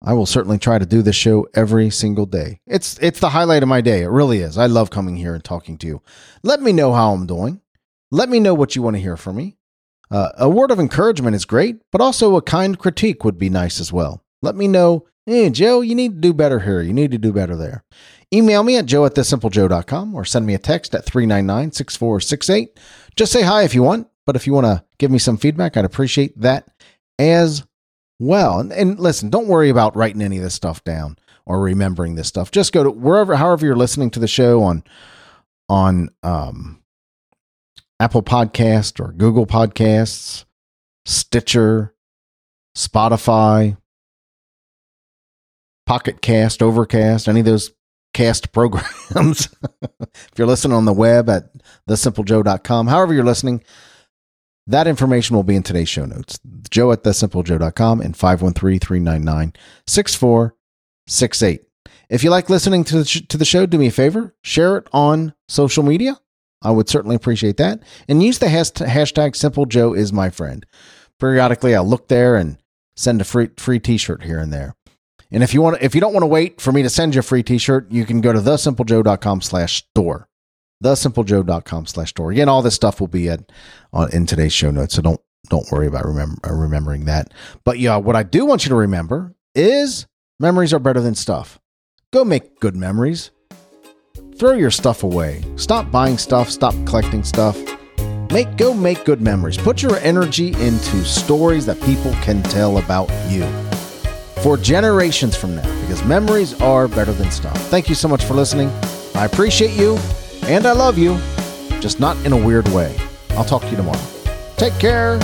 I 0.02 0.14
will 0.14 0.26
certainly 0.26 0.58
try 0.58 0.80
to 0.80 0.86
do 0.86 1.02
this 1.02 1.16
show 1.16 1.48
every 1.54 1.90
single 1.90 2.26
day. 2.26 2.62
It's 2.66 2.98
it's 3.00 3.20
the 3.20 3.30
highlight 3.30 3.64
of 3.64 3.70
my 3.70 3.82
day. 3.82 4.02
It 4.04 4.10
really 4.10 4.40
is. 4.40 4.58
I 4.58 4.66
love 4.66 4.90
coming 4.90 5.18
here 5.18 5.34
and 5.34 5.44
talking 5.44 5.78
to 5.80 5.88
you. 5.88 6.02
Let 6.42 6.62
me 6.62 6.72
know 6.72 6.94
how 6.94 7.14
I'm 7.14 7.26
doing. 7.26 7.62
Let 8.12 8.30
me 8.30 8.40
know 8.40 8.54
what 8.54 8.76
you 8.76 8.82
want 8.82 8.96
to 8.96 9.02
hear 9.02 9.18
from 9.18 9.36
me. 9.36 9.58
Uh, 10.10 10.30
a 10.38 10.50
word 10.50 10.72
of 10.72 10.80
encouragement 10.80 11.36
is 11.36 11.46
great, 11.46 11.82
but 11.92 12.02
also 12.02 12.36
a 12.36 12.42
kind 12.42 12.80
critique 12.80 13.24
would 13.24 13.38
be 13.38 13.50
nice 13.50 13.80
as 13.80 13.94
well. 13.94 14.24
Let 14.42 14.56
me 14.56 14.68
know, 14.68 15.06
hey, 15.26 15.50
Joe, 15.52 15.82
you 15.82 15.94
need 15.94 16.14
to 16.14 16.20
do 16.20 16.34
better 16.34 16.60
here. 16.60 16.82
You 16.82 16.94
need 16.94 17.12
to 17.12 17.20
do 17.20 17.32
better 17.32 17.56
there. 17.56 17.84
Email 18.34 18.64
me 18.64 18.78
at 18.78 18.86
joe 18.86 19.06
at 19.06 19.16
thesimplejoe.com 19.16 20.16
or 20.16 20.24
send 20.24 20.46
me 20.46 20.54
a 20.54 20.60
text 20.60 20.96
at 20.96 21.06
399 21.06 21.72
6468. 21.72 22.80
Just 23.16 23.32
say 23.32 23.42
hi 23.42 23.64
if 23.64 23.76
you 23.76 23.84
want. 23.84 24.08
But 24.26 24.36
if 24.36 24.46
you 24.46 24.54
want 24.54 24.66
to 24.66 24.86
give 25.00 25.10
me 25.10 25.18
some 25.18 25.38
feedback, 25.38 25.76
I'd 25.76 25.86
appreciate 25.86 26.40
that 26.40 26.68
as 27.18 27.64
well. 28.20 28.60
And, 28.60 28.72
and, 28.72 29.00
listen, 29.00 29.30
don't 29.30 29.48
worry 29.48 29.70
about 29.70 29.96
writing 29.96 30.22
any 30.22 30.38
of 30.38 30.44
this 30.44 30.54
stuff 30.54 30.84
down 30.84 31.18
or 31.46 31.62
remembering 31.62 32.16
this 32.16 32.28
stuff. 32.28 32.52
Just 32.52 32.74
go 32.74 32.84
to 32.84 32.92
wherever, 32.92 33.36
however 33.36 33.66
you're 33.66 33.76
listening 33.76 34.12
to 34.12 34.20
the 34.20 34.28
show 34.28 34.62
on 34.64 34.84
on 35.68 36.10
um, 36.24 36.82
Apple 38.00 38.24
Podcast 38.24 39.00
or 39.00 39.12
Google 39.12 39.46
Podcasts, 39.46 40.46
Stitcher, 41.06 41.94
Spotify, 42.76 43.78
Pocket 45.86 46.22
Cast, 46.22 46.62
Overcast, 46.62 47.28
any 47.28 47.42
of 47.42 47.46
those 47.46 47.72
cast 48.14 48.52
programs. 48.54 49.50
if 49.82 50.32
you're 50.38 50.48
listening 50.48 50.78
on 50.78 50.86
the 50.86 50.94
web 50.94 51.30
at 51.30 51.50
thesimplejoe.com, 51.88 52.88
however 52.88 53.14
you're 53.14 53.24
listening, 53.24 53.64
that 54.70 54.88
information 54.88 55.36
will 55.36 55.44
be 55.44 55.56
in 55.56 55.64
today's 55.64 55.90
show 55.90 56.06
notes. 56.06 56.40
Joe 56.70 56.92
at 56.92 57.04
thesimplejoe.com 57.04 58.02
and 58.02 58.16
513 58.16 58.80
399 58.80 59.54
6468. 59.88 61.62
If 62.10 62.24
you 62.24 62.30
like 62.30 62.50
listening 62.50 62.84
to 62.86 63.00
the, 63.00 63.06
sh- 63.06 63.24
to 63.30 63.38
the 63.38 63.46
show, 63.46 63.66
do 63.66 63.80
me 63.80 63.88
a 63.88 63.92
favor, 63.92 64.36
share 64.44 64.78
it 64.78 64.88
on 64.94 65.34
social 65.48 65.84
media. 65.84 66.20
I 66.62 66.70
would 66.72 66.88
certainly 66.88 67.16
appreciate 67.16 67.58
that. 67.58 67.82
And 68.08 68.22
use 68.22 68.38
the 68.38 68.50
has- 68.50 68.72
hashtag 68.72 69.36
Simple 69.36 69.66
Joe 69.66 69.94
is 69.94 70.14
my 70.14 70.30
friend. 70.30 70.66
Periodically, 71.20 71.76
I'll 71.76 71.88
look 71.88 72.08
there 72.08 72.36
and 72.36 72.58
send 72.96 73.22
a 73.22 73.24
free 73.24 73.50
free 73.58 73.80
T-shirt 73.80 74.24
here 74.24 74.40
and 74.40 74.54
there. 74.54 74.76
And 75.32 75.42
if 75.44 75.54
you 75.54 75.62
want, 75.62 75.82
if 75.82 75.96
you 75.96 76.02
don't 76.02 76.14
want 76.14 76.24
to 76.24 76.28
wait 76.28 76.62
for 76.62 76.72
me 76.72 76.84
to 76.84 76.90
send 76.90 77.16
you 77.16 77.20
a 77.20 77.24
free 77.24 77.44
T-shirt, 77.44 77.92
you 77.92 78.06
can 78.06 78.22
go 78.22 78.34
to 78.34 78.40
thesimplejoe.com 78.40 79.42
slash 79.42 79.84
store 79.90 80.29
thesimplejoe.com 80.84 81.86
slash 81.86 82.10
store. 82.10 82.32
Again, 82.32 82.50
all 82.50 82.62
this 82.62 82.76
stuff 82.76 83.00
will 83.00 83.08
be 83.08 83.30
at, 83.30 83.52
on, 83.94 84.12
in 84.12 84.26
today's 84.26 84.54
show 84.54 84.72
notes, 84.72 84.96
so 84.96 85.02
don't 85.02 85.22
don't 85.50 85.72
worry 85.72 85.88
about 85.88 86.06
remember, 86.06 86.36
uh, 86.48 86.54
remembering 86.54 87.06
that. 87.06 87.34
But 87.64 87.80
yeah, 87.80 87.98
what 87.98 88.16
I 88.16 88.24
do 88.24 88.46
want 88.46 88.66
you 88.66 88.70
to 88.70 88.76
remember 88.76 89.34
is 89.56 90.06
memories 90.40 90.74
are 90.74 90.80
better 90.80 91.02
than 91.02 91.16
stuff. 91.16 91.60
Go 92.12 92.24
make 92.24 92.60
good 92.60 92.76
memories. 92.76 93.32
Throw 94.36 94.54
your 94.54 94.72
stuff 94.72 95.04
away. 95.04 95.44
Stop 95.56 95.92
buying 95.92 96.18
stuff. 96.18 96.50
Stop 96.50 96.74
collecting 96.86 97.24
stuff. 97.24 97.58
Make 98.32 98.58
go 98.58 98.74
make 98.74 99.06
good 99.06 99.22
memories. 99.22 99.58
Put 99.58 99.82
your 99.82 99.98
energy 99.98 100.50
into 100.50 101.04
stories 101.04 101.66
that 101.66 101.82
people 101.82 102.12
can 102.22 102.44
tell 102.44 102.78
about 102.78 103.10
you 103.28 103.44
for 104.44 104.56
generations 104.56 105.36
from 105.36 105.56
now 105.56 105.82
because 105.82 106.04
memories 106.06 106.60
are 106.62 106.88
better 106.88 107.12
than 107.12 107.32
stuff. 107.32 107.58
Thank 107.70 107.90
you 107.90 107.96
so 107.96 108.08
much 108.08 108.24
for 108.24 108.36
listening. 108.36 108.70
I 109.16 109.26
appreciate 109.26 109.72
you 109.72 109.98
and 110.50 110.66
I 110.66 110.72
love 110.72 110.98
you. 110.98 111.18
just 111.80 112.00
not 112.00 112.18
in 112.26 112.34
a 112.34 112.38
weird 112.38 112.68
way. 112.70 112.98
I'll 113.32 113.46
talk 113.46 113.62
to 113.62 113.70
you 113.70 113.78
tomorrow. 113.78 114.02
Take 114.58 114.78
care. 114.80 115.18